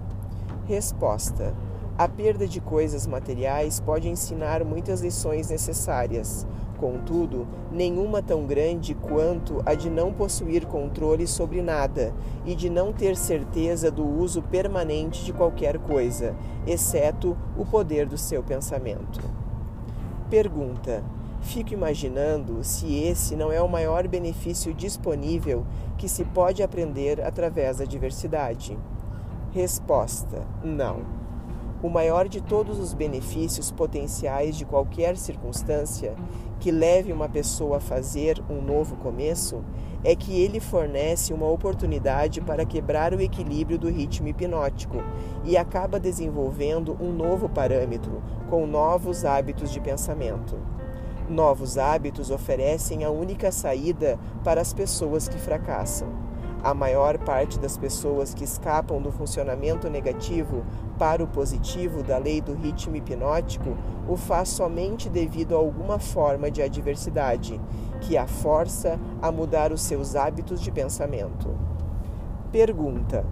Resposta: 0.65 1.53
a 1.97 2.07
perda 2.07 2.47
de 2.47 2.61
coisas 2.61 3.05
materiais 3.05 3.81
pode 3.81 4.07
ensinar 4.07 4.63
muitas 4.63 5.01
lições 5.01 5.49
necessárias, 5.49 6.47
contudo, 6.77 7.45
nenhuma 7.73 8.21
tão 8.21 8.45
grande 8.45 8.95
quanto 8.95 9.61
a 9.65 9.73
de 9.73 9.89
não 9.89 10.13
possuir 10.13 10.65
controle 10.65 11.27
sobre 11.27 11.61
nada 11.61 12.13
e 12.45 12.55
de 12.55 12.69
não 12.69 12.93
ter 12.93 13.17
certeza 13.17 13.91
do 13.91 14.07
uso 14.07 14.41
permanente 14.41 15.25
de 15.25 15.33
qualquer 15.33 15.77
coisa, 15.77 16.33
exceto 16.65 17.35
o 17.57 17.65
poder 17.65 18.05
do 18.07 18.17
seu 18.17 18.41
pensamento. 18.41 19.34
Pergunta: 20.29 21.03
Fico 21.41 21.73
imaginando 21.73 22.63
se 22.63 22.91
esse 22.95 23.35
não 23.35 23.51
é 23.51 23.61
o 23.61 23.69
maior 23.69 24.07
benefício 24.07 24.73
disponível 24.73 25.63
que 25.97 26.09
se 26.09 26.25
pode 26.25 26.63
aprender 26.63 27.21
através 27.21 27.77
da 27.77 27.85
diversidade. 27.85 28.77
Resposta: 29.51 30.43
Não. 30.63 31.03
O 31.83 31.89
maior 31.89 32.27
de 32.27 32.41
todos 32.41 32.79
os 32.79 32.95
benefícios 32.95 33.69
potenciais 33.69 34.57
de 34.57 34.65
qualquer 34.65 35.15
circunstância 35.17 36.15
que 36.65 36.71
leve 36.71 37.13
uma 37.13 37.29
pessoa 37.29 37.77
a 37.77 37.79
fazer 37.79 38.41
um 38.49 38.59
novo 38.59 38.95
começo 38.95 39.63
é 40.03 40.15
que 40.15 40.41
ele 40.41 40.59
fornece 40.59 41.31
uma 41.31 41.47
oportunidade 41.47 42.41
para 42.41 42.65
quebrar 42.65 43.13
o 43.13 43.21
equilíbrio 43.21 43.77
do 43.77 43.87
ritmo 43.87 44.29
hipnótico 44.29 44.97
e 45.43 45.55
acaba 45.57 45.99
desenvolvendo 45.99 46.97
um 46.99 47.13
novo 47.13 47.47
parâmetro 47.47 48.19
com 48.49 48.65
novos 48.65 49.23
hábitos 49.23 49.71
de 49.71 49.79
pensamento. 49.79 50.57
Novos 51.29 51.77
hábitos 51.77 52.31
oferecem 52.31 53.03
a 53.03 53.11
única 53.11 53.51
saída 53.51 54.17
para 54.43 54.59
as 54.59 54.73
pessoas 54.73 55.27
que 55.27 55.37
fracassam. 55.37 56.24
A 56.65 56.73
maior 56.73 57.19
parte 57.19 57.59
das 57.59 57.77
pessoas 57.77 58.33
que 58.33 58.43
escapam 58.43 58.99
do 58.99 59.11
funcionamento 59.11 59.87
negativo 59.87 60.65
para 60.97 61.23
o 61.23 61.27
positivo 61.27 62.01
da 62.01 62.17
lei 62.17 62.41
do 62.41 62.55
ritmo 62.55 62.95
hipnótico 62.95 63.77
o 64.09 64.17
faz 64.17 64.49
somente 64.49 65.07
devido 65.07 65.53
a 65.53 65.59
alguma 65.59 65.99
forma 65.99 66.49
de 66.49 66.63
adversidade 66.63 67.61
que 68.01 68.17
a 68.17 68.25
força 68.25 68.99
a 69.21 69.31
mudar 69.31 69.71
os 69.71 69.81
seus 69.83 70.15
hábitos 70.15 70.59
de 70.59 70.71
pensamento. 70.71 71.55
Pergunta: 72.51 73.23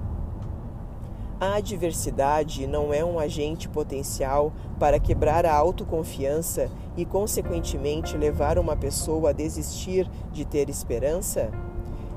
A 1.41 1.55
adversidade 1.55 2.67
não 2.67 2.93
é 2.93 3.03
um 3.03 3.17
agente 3.17 3.67
potencial 3.67 4.53
para 4.77 4.99
quebrar 4.99 5.43
a 5.43 5.55
autoconfiança 5.55 6.69
e, 6.95 7.03
consequentemente, 7.03 8.15
levar 8.15 8.59
uma 8.59 8.75
pessoa 8.75 9.31
a 9.31 9.33
desistir 9.33 10.07
de 10.31 10.45
ter 10.45 10.69
esperança? 10.69 11.49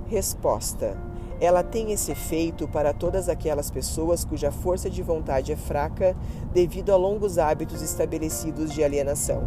Resposta: 0.08 0.96
ela 1.40 1.62
tem 1.62 1.92
esse 1.92 2.12
efeito 2.12 2.66
para 2.68 2.94
todas 2.94 3.28
aquelas 3.28 3.70
pessoas 3.70 4.24
cuja 4.24 4.50
força 4.50 4.88
de 4.88 5.02
vontade 5.02 5.52
é 5.52 5.56
fraca 5.56 6.16
devido 6.52 6.92
a 6.92 6.96
longos 6.96 7.38
hábitos 7.38 7.82
estabelecidos 7.82 8.72
de 8.72 8.82
alienação. 8.82 9.46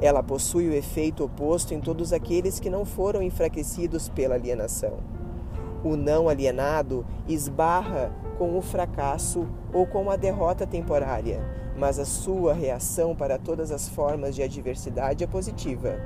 Ela 0.00 0.22
possui 0.22 0.68
o 0.68 0.74
efeito 0.74 1.24
oposto 1.24 1.74
em 1.74 1.80
todos 1.80 2.12
aqueles 2.12 2.58
que 2.60 2.70
não 2.70 2.84
foram 2.84 3.20
enfraquecidos 3.20 4.08
pela 4.08 4.34
alienação. 4.34 4.94
O 5.84 5.96
não 5.96 6.28
alienado 6.28 7.04
esbarra 7.28 8.12
com 8.38 8.56
o 8.56 8.62
fracasso 8.62 9.46
ou 9.72 9.86
com 9.86 10.10
a 10.10 10.16
derrota 10.16 10.66
temporária, 10.66 11.40
mas 11.76 11.98
a 11.98 12.04
sua 12.04 12.54
reação 12.54 13.14
para 13.14 13.38
todas 13.38 13.70
as 13.70 13.88
formas 13.88 14.34
de 14.34 14.42
adversidade 14.42 15.22
é 15.22 15.26
positiva. 15.26 15.96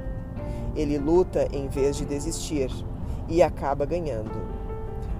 Ele 0.74 0.98
luta 0.98 1.48
em 1.52 1.68
vez 1.68 1.96
de 1.96 2.04
desistir 2.04 2.70
e 3.30 3.42
acaba 3.42 3.86
ganhando. 3.86 4.60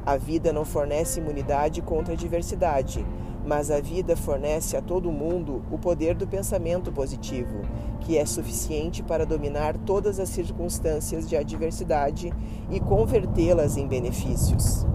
A 0.05 0.16
vida 0.16 0.53
não 0.53 0.64
fornece 0.64 1.20
imunidade 1.20 1.81
contra 1.81 2.12
a 2.12 2.16
adversidade, 2.16 3.07
mas 3.46 3.70
a 3.70 3.81
vida 3.81 4.16
fornece 4.16 4.77
a 4.77 4.83
todo 4.83 5.12
mundo 5.12 5.62
o 5.70 5.79
poder 5.79 6.14
do 6.14 6.27
pensamento 6.27 6.92
positivo, 6.92 7.62
que 8.01 8.18
é 8.18 8.27
suficiente 8.27 9.03
para 9.03 9.25
dominar 9.25 9.77
todas 9.79 10.18
as 10.18 10.29
circunstâncias 10.29 11.29
de 11.29 11.37
adversidade 11.37 12.33
e 12.70 12.81
convertê-las 12.81 13.77
em 13.77 13.87
benefícios. 13.87 14.87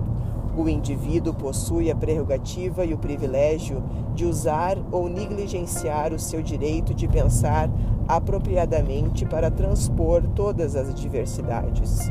O 0.58 0.70
indivíduo 0.70 1.34
possui 1.34 1.92
a 1.92 1.96
prerrogativa 1.96 2.86
e 2.86 2.94
o 2.94 2.98
privilégio 2.98 3.84
de 4.14 4.26
usar 4.26 4.78
ou 4.92 5.10
negligenciar 5.10 6.14
o 6.14 6.20
seu 6.20 6.42
direito 6.42 6.94
de 6.94 7.08
pensar 7.08 7.70
apropriadamente 8.08 9.26
para 9.26 9.52
transpor 9.52 10.24
todas 10.34 10.76
as 10.76 10.90
adversidades. 10.90 12.10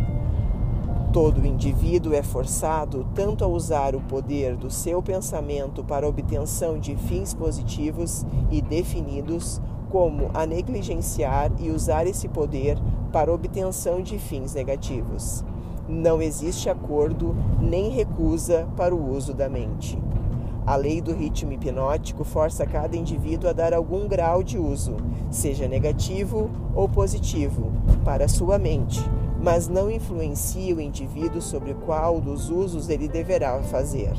Todo 1.14 1.46
indivíduo 1.46 2.12
é 2.12 2.24
forçado 2.24 3.06
tanto 3.14 3.44
a 3.44 3.46
usar 3.46 3.94
o 3.94 4.00
poder 4.00 4.56
do 4.56 4.68
seu 4.68 5.00
pensamento 5.00 5.84
para 5.84 6.08
obtenção 6.08 6.76
de 6.76 6.96
fins 6.96 7.32
positivos 7.32 8.26
e 8.50 8.60
definidos, 8.60 9.62
como 9.90 10.28
a 10.34 10.44
negligenciar 10.44 11.52
e 11.60 11.70
usar 11.70 12.04
esse 12.08 12.28
poder 12.28 12.76
para 13.12 13.32
obtenção 13.32 14.02
de 14.02 14.18
fins 14.18 14.54
negativos. 14.54 15.44
Não 15.88 16.20
existe 16.20 16.68
acordo 16.68 17.32
nem 17.60 17.90
recusa 17.90 18.66
para 18.76 18.92
o 18.92 19.14
uso 19.14 19.32
da 19.32 19.48
mente. 19.48 19.96
A 20.66 20.74
lei 20.74 21.00
do 21.00 21.14
ritmo 21.14 21.52
hipnótico 21.52 22.24
força 22.24 22.66
cada 22.66 22.96
indivíduo 22.96 23.48
a 23.48 23.52
dar 23.52 23.72
algum 23.72 24.08
grau 24.08 24.42
de 24.42 24.58
uso, 24.58 24.96
seja 25.30 25.68
negativo 25.68 26.50
ou 26.74 26.88
positivo, 26.88 27.70
para 28.04 28.26
sua 28.26 28.58
mente 28.58 29.00
mas 29.44 29.68
não 29.68 29.90
influencia 29.90 30.74
o 30.74 30.80
indivíduo 30.80 31.42
sobre 31.42 31.74
qual 31.74 32.18
dos 32.18 32.48
usos 32.48 32.88
ele 32.88 33.06
deverá 33.06 33.62
fazer. 33.64 34.14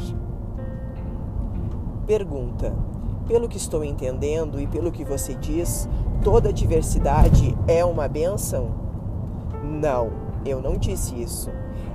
Pergunta: 2.06 2.72
Pelo 3.28 3.50
que 3.50 3.58
estou 3.58 3.84
entendendo 3.84 4.62
e 4.62 4.68
pelo 4.68 4.92
que 4.92 5.04
você 5.04 5.34
diz, 5.34 5.90
toda 6.24 6.54
diversidade 6.54 7.58
é 7.68 7.84
uma 7.84 8.08
benção? 8.08 8.70
Não, 9.64 10.12
eu 10.46 10.62
não 10.62 10.78
disse 10.78 11.20
isso. 11.20 11.50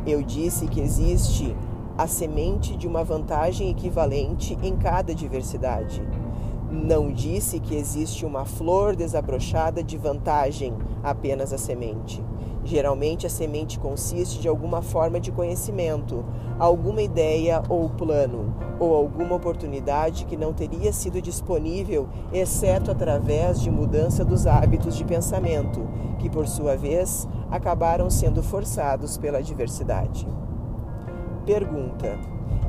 Eu 0.05 0.25
disse 0.25 0.67
que 0.67 0.81
existe 0.81 1.57
a 1.97 2.09
semente 2.09 2.77
de 2.77 2.89
uma 2.89 3.05
vantagem 3.05 3.71
equivalente 3.71 4.59
em 4.61 4.75
cada 4.75 5.15
diversidade. 5.15 6.03
Não 6.69 7.13
disse 7.13 7.61
que 7.61 7.77
existe 7.77 8.27
uma 8.27 8.45
flor 8.45 8.97
desabrochada 8.97 9.85
de 9.85 9.97
vantagem, 9.97 10.75
apenas 11.03 11.53
a 11.53 11.59
semente. 11.59 12.25
Geralmente, 12.63 13.27
a 13.27 13.31
semente 13.31 13.79
consiste 13.79 14.39
de 14.39 14.47
alguma 14.47 14.83
forma 14.83 15.19
de 15.19 15.33
conhecimento, 15.33 16.25
alguma 16.59 17.01
ideia 17.01 17.63
ou 17.69 17.89
plano, 17.89 18.55
ou 18.79 18.95
alguma 18.95 19.37
oportunidade 19.37 20.27
que 20.27 20.37
não 20.37 20.53
teria 20.53 20.93
sido 20.93 21.23
disponível 21.23 22.09
exceto 22.33 22.91
através 22.91 23.61
de 23.61 23.71
mudança 23.71 24.25
dos 24.25 24.47
hábitos 24.47 24.95
de 24.95 25.05
pensamento, 25.05 25.81
que 26.19 26.29
por 26.29 26.47
sua 26.47 26.77
vez 26.77 27.27
acabaram 27.51 28.11
sendo 28.11 28.43
forçados 28.43 29.17
pela 29.17 29.43
diversidade. 29.43 30.29
Pergunta: 31.47 32.19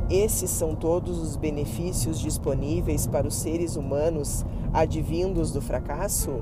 Esses 0.09 0.49
são 0.49 0.73
todos 0.73 1.19
os 1.19 1.35
benefícios 1.35 2.17
disponíveis 2.17 3.05
para 3.05 3.27
os 3.27 3.35
seres 3.35 3.75
humanos 3.75 4.45
advindos 4.73 5.51
do 5.51 5.61
fracasso? 5.61 6.41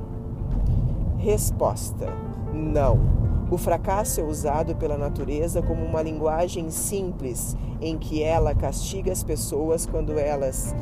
Resposta: 1.17 2.07
Não. 2.53 3.18
O 3.51 3.57
fracasso 3.57 4.21
é 4.21 4.23
usado 4.23 4.75
pela 4.75 4.95
natureza 4.95 5.59
como 5.59 5.83
uma 5.83 6.03
linguagem 6.03 6.69
simples 6.69 7.57
em 7.81 7.97
que 7.97 8.21
ela 8.21 8.53
castiga 8.53 9.11
as 9.11 9.23
pessoas 9.23 9.87
quando 9.87 10.19
elas 10.19 10.75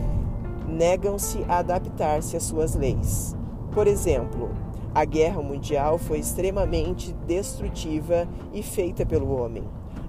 negam-se 0.68 1.46
a 1.48 1.60
adaptar-se 1.60 2.36
às 2.36 2.44
suas 2.44 2.76
leis. 2.76 3.34
Por 3.72 3.88
exemplo, 3.88 4.50
a 4.94 5.06
guerra 5.06 5.42
mundial 5.42 5.98
foi 5.98 6.20
extremamente 6.20 7.14
destrutiva 7.26 8.28
e 8.54 8.62
feita 8.62 9.06
pelo 9.06 9.34
homem. 9.34 9.64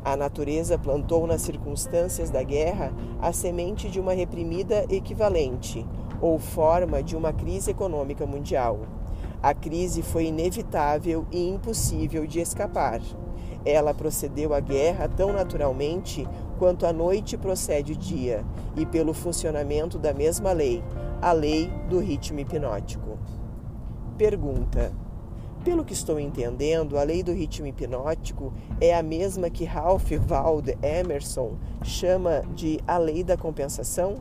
A 0.05 0.17
natureza 0.17 0.77
plantou 0.77 1.29
nas 1.29 1.43
circunstâncias 1.43 2.29
da 2.29 2.43
guerra 2.43 2.93
a 3.21 3.33
semente 3.33 3.89
de 3.89 4.01
uma 4.01 4.15
reprimida 4.15 4.85
equivalente, 4.89 5.87
ou 6.21 6.41
forma 6.41 7.05
de 7.05 7.15
uma 7.15 7.33
crise 7.33 7.71
econômica 7.71 8.27
mundial. 8.27 8.81
A 9.41 9.55
crise 9.55 10.03
foi 10.03 10.27
inevitável 10.27 11.25
e 11.31 11.49
impossível 11.49 12.27
de 12.27 12.41
escapar. 12.41 13.01
Ela 13.65 13.95
procedeu 13.95 14.53
à 14.53 14.59
guerra 14.59 15.09
tão 15.09 15.33
naturalmente 15.33 16.27
quanto 16.59 16.85
a 16.85 16.93
noite 16.93 17.37
procede 17.37 17.93
o 17.93 17.97
dia, 17.97 18.45
e 18.77 18.85
pelo 18.85 19.15
funcionamento 19.15 19.97
da 19.97 20.13
mesma 20.13 20.53
lei, 20.53 20.83
a 21.23 21.31
lei 21.31 21.71
do 21.89 22.01
ritmo 22.01 22.41
hipnótico. 22.41 23.17
Pergunta: 24.17 24.93
Pelo 25.65 25.85
que 25.85 25.93
estou 25.93 26.19
entendendo, 26.19 26.99
a 26.99 27.05
lei 27.05 27.23
do 27.23 27.33
ritmo 27.33 27.69
hipnótico 27.69 28.53
é 28.81 28.93
a 28.93 29.05
mesma 29.05 29.49
que 29.51 29.65
Ralph 29.65 30.11
Waldo 30.29 30.73
Emerson 30.83 31.53
chama 31.85 32.43
de 32.57 32.81
a 32.89 32.99
lei 32.99 33.23
da 33.23 33.37
compensação? 33.37 34.17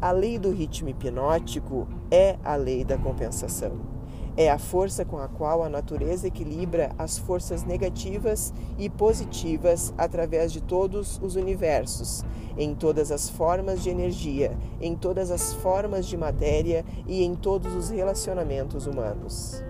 A 0.00 0.10
lei 0.10 0.38
do 0.38 0.50
ritmo 0.50 0.88
hipnótico 0.88 1.86
é 2.10 2.36
a 2.44 2.56
lei 2.56 2.84
da 2.84 2.98
compensação. 2.98 3.97
É 4.40 4.48
a 4.48 4.56
força 4.56 5.04
com 5.04 5.18
a 5.18 5.26
qual 5.26 5.64
a 5.64 5.68
natureza 5.68 6.28
equilibra 6.28 6.92
as 6.96 7.18
forças 7.18 7.64
negativas 7.64 8.54
e 8.78 8.88
positivas 8.88 9.92
através 9.98 10.52
de 10.52 10.60
todos 10.60 11.18
os 11.20 11.34
universos, 11.34 12.24
em 12.56 12.72
todas 12.72 13.10
as 13.10 13.28
formas 13.28 13.82
de 13.82 13.90
energia, 13.90 14.56
em 14.80 14.94
todas 14.94 15.32
as 15.32 15.54
formas 15.54 16.06
de 16.06 16.16
matéria 16.16 16.84
e 17.04 17.24
em 17.24 17.34
todos 17.34 17.74
os 17.74 17.90
relacionamentos 17.90 18.86
humanos. 18.86 19.60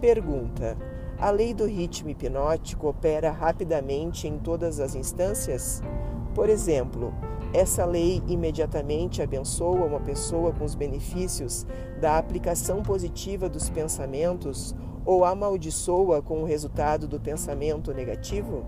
Pergunta: 0.00 0.76
A 1.18 1.32
lei 1.32 1.52
do 1.52 1.66
ritmo 1.66 2.10
hipnótico 2.10 2.86
opera 2.86 3.32
rapidamente 3.32 4.28
em 4.28 4.38
todas 4.38 4.78
as 4.78 4.94
instâncias? 4.94 5.82
Por 6.36 6.48
exemplo, 6.48 7.12
essa 7.52 7.86
lei 7.86 8.22
imediatamente 8.28 9.22
abençoa 9.22 9.86
uma 9.86 10.00
pessoa 10.00 10.52
com 10.52 10.64
os 10.64 10.74
benefícios 10.74 11.66
da 11.98 12.18
aplicação 12.18 12.82
positiva 12.82 13.48
dos 13.48 13.70
pensamentos 13.70 14.74
ou 15.04 15.24
amaldiçoa 15.24 16.20
com 16.20 16.42
o 16.42 16.44
resultado 16.44 17.08
do 17.08 17.18
pensamento 17.18 17.94
negativo? 17.94 18.66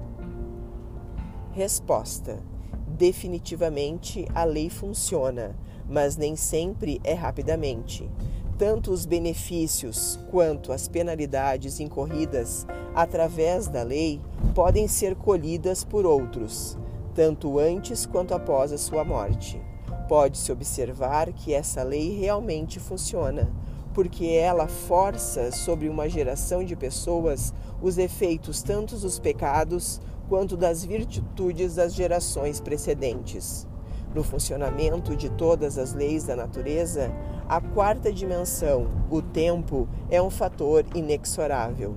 Resposta: 1.53 2.43
Definitivamente 2.87 4.27
a 4.35 4.45
lei 4.45 4.71
funciona, 4.71 5.55
mas 5.87 6.16
nem 6.16 6.35
sempre 6.35 7.01
é 7.05 7.12
rapidamente. 7.12 8.11
Tanto 8.57 8.93
os 8.93 9.05
benefícios 9.05 10.19
quanto 10.31 10.73
as 10.73 10.88
penalidades 10.88 11.81
incorridas 11.81 12.66
através 12.95 13.69
da 13.69 13.83
lei 13.83 14.21
podem 14.55 14.88
ser 14.88 15.14
colhidas 15.16 15.85
por 15.85 16.07
outros 16.07 16.79
tanto 17.21 17.59
antes 17.59 18.07
quanto 18.07 18.33
após 18.33 18.73
a 18.73 18.79
sua 18.79 19.05
morte. 19.05 19.61
Pode-se 20.09 20.51
observar 20.51 21.31
que 21.35 21.53
essa 21.53 21.83
lei 21.83 22.19
realmente 22.19 22.81
funciona, 22.81 23.53
porque 23.93 24.25
ela 24.29 24.67
força 24.67 25.53
sobre 25.53 25.91
uma 25.91 26.09
geração 26.09 26.65
de 26.65 26.75
pessoas 26.75 27.53
os 27.83 27.99
efeitos 27.99 28.63
tanto 28.63 28.97
dos 28.97 29.19
pecados 29.19 30.01
quanto 30.31 30.57
das 30.57 30.83
virtudes 30.83 31.75
das 31.75 31.95
gerações 31.95 32.59
precedentes. 32.59 33.67
No 34.15 34.25
funcionamento 34.25 35.15
de 35.15 35.29
todas 35.29 35.77
as 35.77 35.93
leis 35.93 36.25
da 36.25 36.35
natureza, 36.35 37.13
a 37.47 37.61
quarta 37.61 38.11
dimensão, 38.11 38.91
o 39.11 39.21
tempo, 39.21 39.87
é 40.09 40.23
um 40.23 40.31
fator 40.31 40.87
inexorável. 40.95 41.95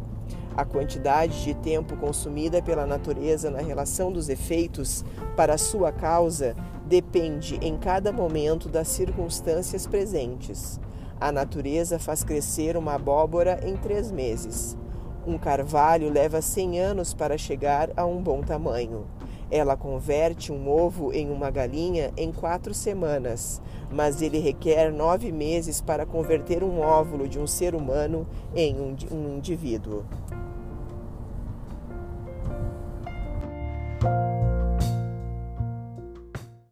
A 0.56 0.64
quantidade 0.64 1.44
de 1.44 1.56
tempo 1.56 1.98
consumida 1.98 2.62
pela 2.62 2.86
natureza 2.86 3.50
na 3.50 3.60
relação 3.60 4.12
dos 4.12 4.30
efeitos 4.30 5.04
para 5.36 5.58
sua 5.58 5.92
causa 5.92 6.56
depende 6.86 7.58
em 7.62 7.76
cada 7.76 8.12
momento 8.12 8.70
das 8.70 8.88
circunstâncias 8.88 9.88
presentes. 9.88 10.80
A 11.20 11.32
natureza 11.32 11.98
faz 11.98 12.24
crescer 12.24 12.78
uma 12.78 12.94
abóbora 12.94 13.60
em 13.64 13.76
três 13.76 14.12
meses. 14.12 14.78
Um 15.26 15.40
carvalho 15.40 16.12
leva 16.12 16.42
cem 16.42 16.80
anos 16.80 17.14
para 17.14 17.38
chegar 17.38 17.90
a 17.96 18.06
um 18.06 18.22
bom 18.22 18.42
tamanho. 18.42 19.08
Ela 19.50 19.78
converte 19.78 20.52
um 20.52 20.70
ovo 20.70 21.14
em 21.14 21.32
uma 21.32 21.50
galinha 21.50 22.12
em 22.18 22.32
quatro 22.32 22.74
semanas, 22.74 23.62
mas 23.92 24.22
ele 24.22 24.40
requer 24.40 24.92
nove 24.92 25.32
meses 25.32 25.80
para 25.80 26.06
converter 26.06 26.64
um 26.64 26.80
óvulo 26.80 27.28
de 27.28 27.40
um 27.40 27.48
ser 27.48 27.74
humano 27.74 28.28
em 28.56 28.76
um 29.12 29.38
indivíduo. 29.38 30.04